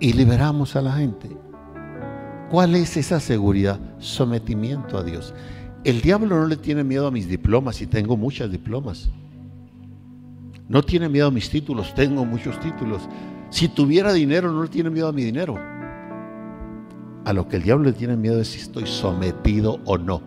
Y 0.00 0.12
liberamos 0.12 0.74
a 0.74 0.82
la 0.82 0.94
gente. 0.94 1.28
¿Cuál 2.50 2.74
es 2.74 2.96
esa 2.96 3.20
seguridad? 3.20 3.78
Sometimiento 4.00 4.98
a 4.98 5.04
Dios. 5.04 5.34
El 5.84 6.00
diablo 6.00 6.40
no 6.40 6.46
le 6.48 6.56
tiene 6.56 6.82
miedo 6.82 7.06
a 7.06 7.12
mis 7.12 7.28
diplomas 7.28 7.80
y 7.80 7.86
tengo 7.86 8.16
muchas 8.16 8.50
diplomas. 8.50 9.08
No 10.70 10.82
tiene 10.82 11.08
miedo 11.08 11.26
a 11.26 11.30
mis 11.32 11.50
títulos, 11.50 11.92
tengo 11.96 12.24
muchos 12.24 12.60
títulos. 12.60 13.02
Si 13.50 13.66
tuviera 13.66 14.12
dinero, 14.12 14.52
no 14.52 14.62
le 14.62 14.68
tiene 14.68 14.88
miedo 14.88 15.08
a 15.08 15.12
mi 15.12 15.24
dinero. 15.24 15.58
A 17.24 17.32
lo 17.32 17.48
que 17.48 17.56
el 17.56 17.64
diablo 17.64 17.86
le 17.86 17.92
tiene 17.92 18.16
miedo 18.16 18.40
es 18.40 18.52
si 18.52 18.60
estoy 18.60 18.86
sometido 18.86 19.80
o 19.84 19.98
no 19.98 20.22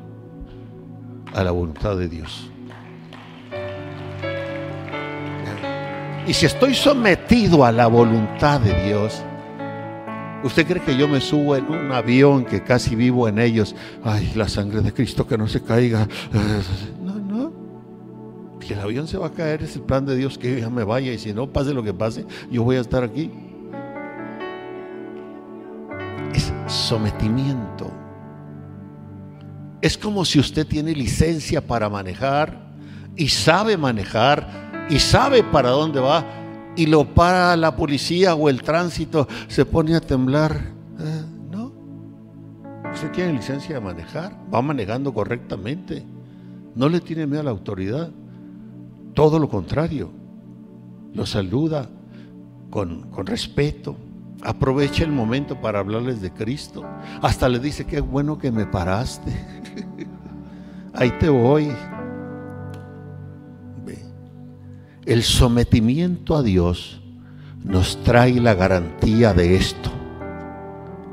a 1.34 1.46
la 1.46 1.52
voluntad 1.52 1.96
de 1.96 2.10
Dios. 2.10 2.52
Y 6.28 6.34
si 6.34 6.46
estoy 6.46 6.74
sometido 6.74 7.64
a 7.64 7.72
la 7.72 7.88
voluntad 7.88 8.60
de 8.60 8.74
Dios, 8.84 9.24
¿Usted 10.44 10.68
cree 10.68 10.82
que 10.82 10.98
yo 10.98 11.08
me 11.08 11.22
subo 11.22 11.56
en 11.56 11.72
un 11.72 11.94
avión 11.94 12.44
que 12.44 12.62
casi 12.62 12.98
vivo 12.98 13.30
en 13.30 13.40
ellos? 13.40 13.74
Ay, 14.04 14.34
la 14.36 14.50
sangre 14.50 14.82
de 14.82 14.94
Cristo 14.94 15.26
que 15.26 15.38
no 15.38 15.48
se 15.48 15.64
caiga. 15.64 16.06
Si 18.64 18.72
el 18.72 18.80
avión 18.80 19.10
se 19.10 19.18
va 19.18 19.28
a 19.28 19.32
caer, 19.32 19.62
es 19.62 19.76
el 19.76 19.82
plan 19.82 20.06
de 20.06 20.16
Dios 20.16 20.38
que 20.38 20.62
ya 20.62 20.70
me 20.70 20.86
vaya. 20.86 21.12
Y 21.12 21.20
si 21.20 21.34
no, 21.34 21.52
pase 21.52 21.74
lo 21.74 21.84
que 21.84 21.94
pase, 21.94 22.26
yo 22.50 22.64
voy 22.64 22.78
a 22.78 22.80
estar 22.80 23.04
aquí. 23.04 23.30
Es 26.34 26.54
sometimiento. 26.68 27.92
Es 29.82 29.98
como 29.98 30.24
si 30.24 30.40
usted 30.40 30.66
tiene 30.66 30.94
licencia 30.94 31.60
para 31.60 31.90
manejar 31.90 32.58
y 33.18 33.28
sabe 33.28 33.76
manejar 33.76 34.88
y 34.90 34.98
sabe 34.98 35.44
para 35.44 35.72
dónde 35.72 36.00
va 36.00 36.24
y 36.78 36.86
lo 36.86 37.04
para 37.14 37.58
la 37.58 37.76
policía 37.76 38.34
o 38.34 38.48
el 38.48 38.62
tránsito, 38.62 39.28
se 39.50 39.66
pone 39.66 39.94
a 39.94 40.00
temblar. 40.00 40.72
Eh, 41.00 41.24
no. 41.52 41.74
Usted 42.94 43.12
tiene 43.12 43.34
licencia 43.34 43.76
de 43.76 43.82
manejar, 43.82 44.34
va 44.52 44.62
manejando 44.62 45.14
correctamente. 45.14 46.06
No 46.76 46.88
le 46.88 47.02
tiene 47.02 47.28
miedo 47.28 47.42
a 47.42 47.44
la 47.44 47.52
autoridad. 47.52 48.10
Todo 49.14 49.40
lo 49.40 49.50
contrario. 49.50 50.12
Lo 51.14 51.26
saluda 51.26 51.90
con, 52.70 53.10
con 53.12 53.26
respeto. 53.26 53.96
Aprovecha 54.42 55.04
el 55.04 55.12
momento 55.12 55.60
para 55.62 55.80
hablarles 55.80 56.22
de 56.22 56.32
Cristo. 56.32 56.84
Hasta 57.22 57.48
le 57.48 57.60
dice, 57.60 57.86
qué 57.86 58.02
bueno 58.02 58.38
que 58.38 58.52
me 58.52 58.66
paraste. 58.66 59.32
Ahí 60.94 61.12
te 61.20 61.30
voy. 61.30 61.72
El 65.06 65.24
sometimiento 65.24 66.38
a 66.38 66.44
Dios 66.44 67.02
nos 67.62 68.02
trae 68.04 68.40
la 68.40 68.54
garantía 68.54 69.34
de 69.34 69.56
esto. 69.56 69.92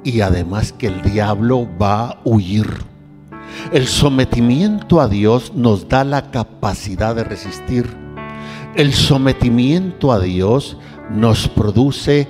Y 0.05 0.20
además 0.20 0.72
que 0.72 0.86
el 0.86 1.03
diablo 1.03 1.68
va 1.76 2.11
a 2.11 2.20
huir. 2.24 2.89
El 3.72 3.86
sometimiento 3.86 5.01
a 5.01 5.09
Dios 5.09 5.53
nos 5.55 5.88
da 5.88 6.05
la 6.05 6.30
capacidad 6.30 7.14
de 7.14 7.24
resistir. 7.24 7.96
El 8.74 8.92
sometimiento 8.92 10.12
a 10.12 10.20
Dios 10.20 10.76
nos 11.11 11.48
produce 11.48 12.28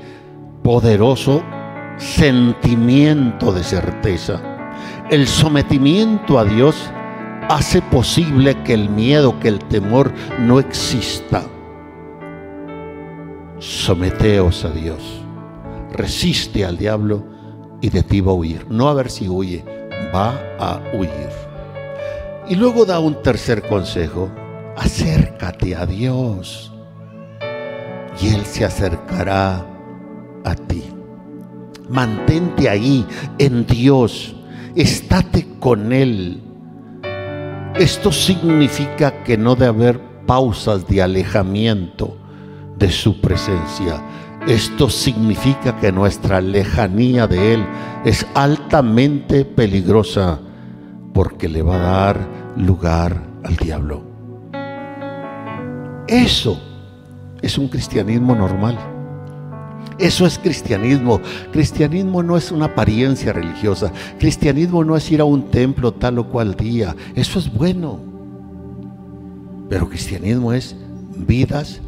poderoso 0.62 1.42
sentimiento 1.98 3.52
de 3.52 3.62
certeza. 3.62 4.40
El 5.10 5.26
sometimiento 5.26 6.38
a 6.38 6.44
Dios 6.44 6.76
hace 7.48 7.82
posible 7.82 8.56
que 8.62 8.74
el 8.74 8.88
miedo, 8.88 9.38
que 9.40 9.48
el 9.48 9.58
temor 9.58 10.12
no 10.38 10.58
exista. 10.58 11.44
Someteos 13.58 14.64
a 14.64 14.70
Dios. 14.70 15.22
Resiste 15.92 16.64
al 16.64 16.78
diablo 16.78 17.24
y 17.80 17.90
de 17.90 18.02
ti 18.02 18.20
va 18.20 18.32
a 18.32 18.34
huir. 18.34 18.66
No 18.70 18.88
a 18.88 18.94
ver 18.94 19.10
si 19.10 19.28
huye, 19.28 19.64
va 20.14 20.38
a 20.58 20.80
huir. 20.92 21.28
Y 22.48 22.56
luego 22.56 22.84
da 22.84 22.98
un 22.98 23.22
tercer 23.22 23.62
consejo. 23.62 24.30
Acércate 24.76 25.74
a 25.76 25.84
Dios 25.84 26.72
y 28.20 28.34
Él 28.34 28.44
se 28.44 28.64
acercará 28.64 29.64
a 30.44 30.54
ti. 30.54 30.84
Mantente 31.88 32.68
ahí 32.68 33.06
en 33.38 33.66
Dios. 33.66 34.34
Estate 34.74 35.46
con 35.58 35.92
Él 35.92 36.42
esto 37.80 38.12
significa 38.12 39.22
que 39.22 39.38
no 39.38 39.54
debe 39.54 39.68
haber 39.68 40.00
pausas 40.26 40.86
de 40.86 41.00
alejamiento 41.00 42.16
de 42.76 42.90
su 42.90 43.20
presencia. 43.20 44.02
Esto 44.46 44.88
significa 44.88 45.76
que 45.76 45.92
nuestra 45.92 46.40
lejanía 46.40 47.26
de 47.26 47.54
Él 47.54 47.66
es 48.04 48.26
altamente 48.34 49.44
peligrosa 49.44 50.40
porque 51.12 51.48
le 51.48 51.62
va 51.62 51.76
a 51.76 51.78
dar 51.78 52.28
lugar 52.56 53.22
al 53.44 53.56
diablo. 53.56 54.02
Eso 56.08 56.58
es 57.42 57.58
un 57.58 57.68
cristianismo 57.68 58.34
normal. 58.34 58.78
Eso 59.98 60.24
es 60.24 60.38
cristianismo. 60.38 61.20
Cristianismo 61.52 62.22
no 62.22 62.36
es 62.36 62.50
una 62.50 62.66
apariencia 62.66 63.34
religiosa. 63.34 63.92
Cristianismo 64.18 64.82
no 64.82 64.96
es 64.96 65.10
ir 65.12 65.20
a 65.20 65.24
un 65.24 65.50
templo 65.50 65.92
tal 65.92 66.18
o 66.18 66.28
cual 66.28 66.54
día. 66.54 66.96
Eso 67.14 67.38
es 67.38 67.52
bueno. 67.52 68.00
Pero 69.68 69.88
cristianismo 69.88 70.52
es 70.52 70.74
vidas 71.14 71.80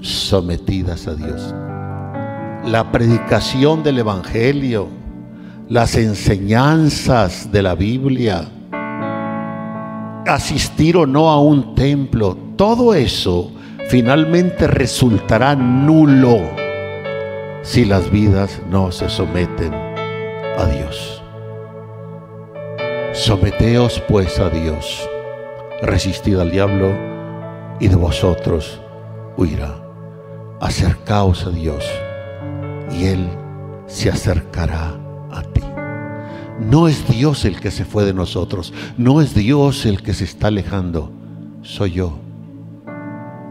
sometidas 0.00 1.06
a 1.06 1.14
Dios. 1.14 1.54
La 2.64 2.92
predicación 2.92 3.82
del 3.82 3.98
Evangelio, 3.98 4.86
las 5.68 5.96
enseñanzas 5.96 7.50
de 7.50 7.60
la 7.60 7.74
Biblia, 7.74 8.48
asistir 10.28 10.96
o 10.96 11.04
no 11.04 11.28
a 11.28 11.40
un 11.40 11.74
templo, 11.74 12.38
todo 12.56 12.94
eso 12.94 13.50
finalmente 13.88 14.68
resultará 14.68 15.56
nulo 15.56 16.38
si 17.62 17.84
las 17.84 18.08
vidas 18.12 18.62
no 18.70 18.92
se 18.92 19.08
someten 19.08 19.74
a 19.74 20.64
Dios. 20.66 21.20
Someteos 23.12 24.00
pues 24.08 24.38
a 24.38 24.48
Dios, 24.50 25.10
resistid 25.82 26.38
al 26.38 26.52
diablo 26.52 26.92
y 27.80 27.88
de 27.88 27.96
vosotros 27.96 28.80
huirá. 29.36 29.82
Acercaos 30.60 31.44
a 31.44 31.50
Dios 31.50 31.84
y 32.92 33.04
Él 33.04 33.28
se 33.86 34.10
acercará 34.10 34.94
a 35.30 35.42
ti. 35.42 35.62
No 36.60 36.88
es 36.88 37.08
Dios 37.08 37.44
el 37.44 37.60
que 37.60 37.70
se 37.70 37.84
fue 37.84 38.04
de 38.04 38.14
nosotros, 38.14 38.72
no 38.96 39.20
es 39.20 39.34
Dios 39.34 39.86
el 39.86 40.02
que 40.02 40.14
se 40.14 40.24
está 40.24 40.48
alejando, 40.48 41.12
soy 41.62 41.92
yo 41.92 42.18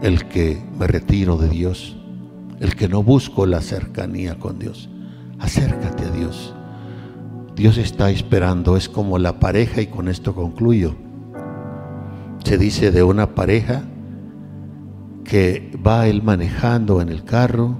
el 0.02 0.26
que 0.26 0.60
me 0.78 0.86
retiro 0.86 1.36
de 1.36 1.48
Dios 1.48 1.96
el 2.62 2.76
que 2.76 2.88
no 2.88 3.02
busco 3.02 3.44
la 3.44 3.60
cercanía 3.60 4.38
con 4.38 4.60
Dios. 4.60 4.88
Acércate 5.40 6.04
a 6.04 6.10
Dios. 6.10 6.54
Dios 7.56 7.76
está 7.76 8.08
esperando, 8.10 8.76
es 8.76 8.88
como 8.88 9.18
la 9.18 9.40
pareja 9.40 9.80
y 9.80 9.88
con 9.88 10.06
esto 10.06 10.32
concluyo. 10.32 10.94
Se 12.44 12.58
dice 12.58 12.92
de 12.92 13.02
una 13.02 13.34
pareja 13.34 13.82
que 15.24 15.72
va 15.84 16.06
él 16.06 16.22
manejando 16.22 17.00
en 17.00 17.08
el 17.08 17.24
carro 17.24 17.76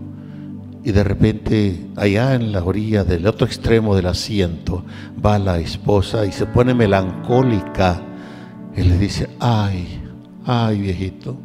y 0.84 0.92
de 0.92 1.04
repente 1.04 1.86
allá 1.96 2.34
en 2.34 2.52
la 2.52 2.64
orilla 2.64 3.04
del 3.04 3.26
otro 3.26 3.46
extremo 3.46 3.94
del 3.94 4.06
asiento 4.06 4.84
va 5.24 5.38
la 5.38 5.58
esposa 5.58 6.26
y 6.26 6.32
se 6.32 6.46
pone 6.46 6.74
melancólica 6.74 8.00
y 8.76 8.82
le 8.82 8.98
dice, 8.98 9.28
ay, 9.38 10.00
ay 10.44 10.80
viejito, 10.80 11.36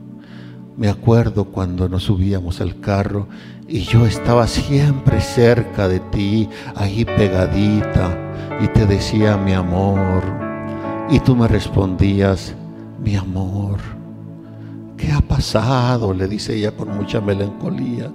me 0.75 0.89
acuerdo 0.89 1.45
cuando 1.45 1.89
nos 1.89 2.03
subíamos 2.03 2.61
al 2.61 2.79
carro 2.79 3.27
y 3.67 3.81
yo 3.81 4.05
estaba 4.05 4.47
siempre 4.47 5.19
cerca 5.19 5.87
de 5.87 5.99
ti, 5.99 6.47
ahí 6.75 7.03
pegadita, 7.03 8.17
y 8.61 8.67
te 8.69 8.85
decía 8.85 9.37
mi 9.37 9.53
amor. 9.53 10.23
Y 11.09 11.19
tú 11.19 11.35
me 11.35 11.47
respondías, 11.47 12.55
mi 13.03 13.15
amor, 13.15 13.79
¿qué 14.95 15.11
ha 15.11 15.21
pasado? 15.21 16.13
Le 16.13 16.27
dice 16.27 16.55
ella 16.55 16.71
con 16.71 16.95
mucha 16.95 17.19
melancolía. 17.19 18.09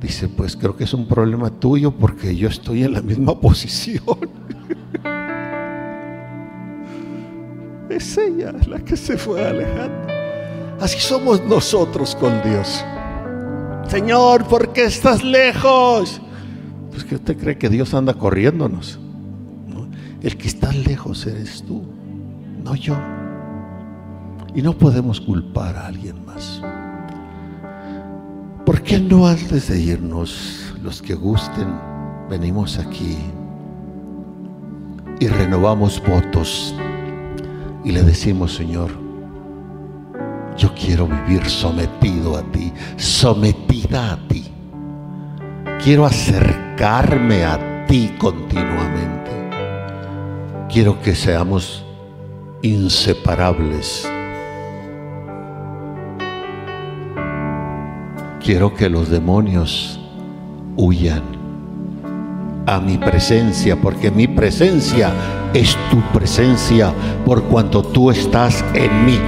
Dice, 0.00 0.28
pues 0.28 0.56
creo 0.56 0.76
que 0.76 0.84
es 0.84 0.94
un 0.94 1.08
problema 1.08 1.50
tuyo 1.50 1.90
porque 1.90 2.36
yo 2.36 2.48
estoy 2.48 2.84
en 2.84 2.92
la 2.92 3.02
misma 3.02 3.40
posición. 3.40 4.04
es 7.90 8.18
ella 8.18 8.52
la 8.68 8.78
que 8.80 8.96
se 8.96 9.18
fue 9.18 9.44
alejando. 9.44 10.06
Así 10.80 11.00
somos 11.00 11.42
nosotros 11.44 12.14
con 12.14 12.40
Dios. 12.42 12.84
Señor, 13.88 14.46
¿por 14.46 14.72
qué 14.72 14.84
estás 14.84 15.24
lejos? 15.24 16.20
Pues 16.90 17.04
que 17.04 17.16
usted 17.16 17.36
cree 17.36 17.58
que 17.58 17.68
Dios 17.68 17.94
anda 17.94 18.14
corriéndonos. 18.14 19.00
El 20.20 20.36
que 20.36 20.48
está 20.48 20.72
lejos 20.72 21.26
eres 21.26 21.62
tú, 21.62 21.82
no 22.62 22.74
yo. 22.74 22.96
Y 24.54 24.62
no 24.62 24.76
podemos 24.76 25.20
culpar 25.20 25.76
a 25.76 25.86
alguien 25.86 26.24
más. 26.24 26.60
¿Por 28.68 28.82
qué 28.82 29.00
no 29.00 29.26
antes 29.26 29.68
de 29.68 29.80
irnos, 29.80 30.74
los 30.82 31.00
que 31.00 31.14
gusten, 31.14 31.68
venimos 32.28 32.78
aquí 32.78 33.16
y 35.18 35.26
renovamos 35.26 36.02
votos 36.06 36.74
y 37.82 37.92
le 37.92 38.02
decimos, 38.02 38.54
Señor, 38.54 38.90
yo 40.54 40.74
quiero 40.74 41.06
vivir 41.06 41.48
sometido 41.48 42.36
a 42.36 42.42
ti, 42.42 42.70
sometida 42.98 44.12
a 44.12 44.28
ti. 44.28 44.44
Quiero 45.82 46.04
acercarme 46.04 47.46
a 47.46 47.86
ti 47.86 48.14
continuamente. 48.18 49.30
Quiero 50.68 51.00
que 51.00 51.14
seamos 51.14 51.86
inseparables. 52.60 54.06
Quiero 58.48 58.72
que 58.72 58.88
los 58.88 59.10
demonios 59.10 60.00
huyan 60.74 61.20
a 62.64 62.80
mi 62.80 62.96
presencia, 62.96 63.76
porque 63.76 64.10
mi 64.10 64.26
presencia 64.26 65.10
es 65.52 65.76
tu 65.90 66.00
presencia, 66.18 66.90
por 67.26 67.42
cuanto 67.42 67.82
tú 67.82 68.10
estás 68.10 68.64
en 68.72 69.04
mí 69.04 69.18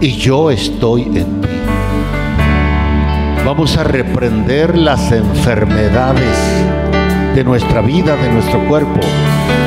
y 0.00 0.16
yo 0.16 0.50
estoy 0.50 1.02
en 1.02 1.42
ti. 1.42 1.48
Vamos 3.44 3.76
a 3.76 3.84
reprender 3.84 4.78
las 4.78 5.12
enfermedades 5.12 6.38
de 7.34 7.44
nuestra 7.44 7.82
vida, 7.82 8.16
de 8.16 8.32
nuestro 8.32 8.66
cuerpo. 8.66 9.00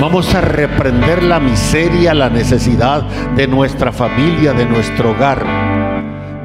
Vamos 0.01 0.34
a 0.34 0.41
reprender 0.41 1.22
la 1.22 1.39
miseria, 1.39 2.16
la 2.16 2.32
necesidad 2.32 3.03
de 3.36 3.45
nuestra 3.45 3.91
familia, 3.91 4.53
de 4.53 4.66
nuestro 4.66 5.11
hogar. 5.11 5.64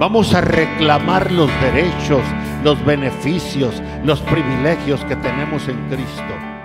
Vamos 0.00 0.32
a 0.32 0.40
reclamar 0.40 1.30
los 1.30 1.50
derechos, 1.60 2.22
los 2.64 2.82
beneficios, 2.86 3.82
los 4.02 4.18
privilegios 4.22 5.04
que 5.04 5.14
tenemos 5.16 5.68
en 5.68 5.76
Cristo. 5.90 6.59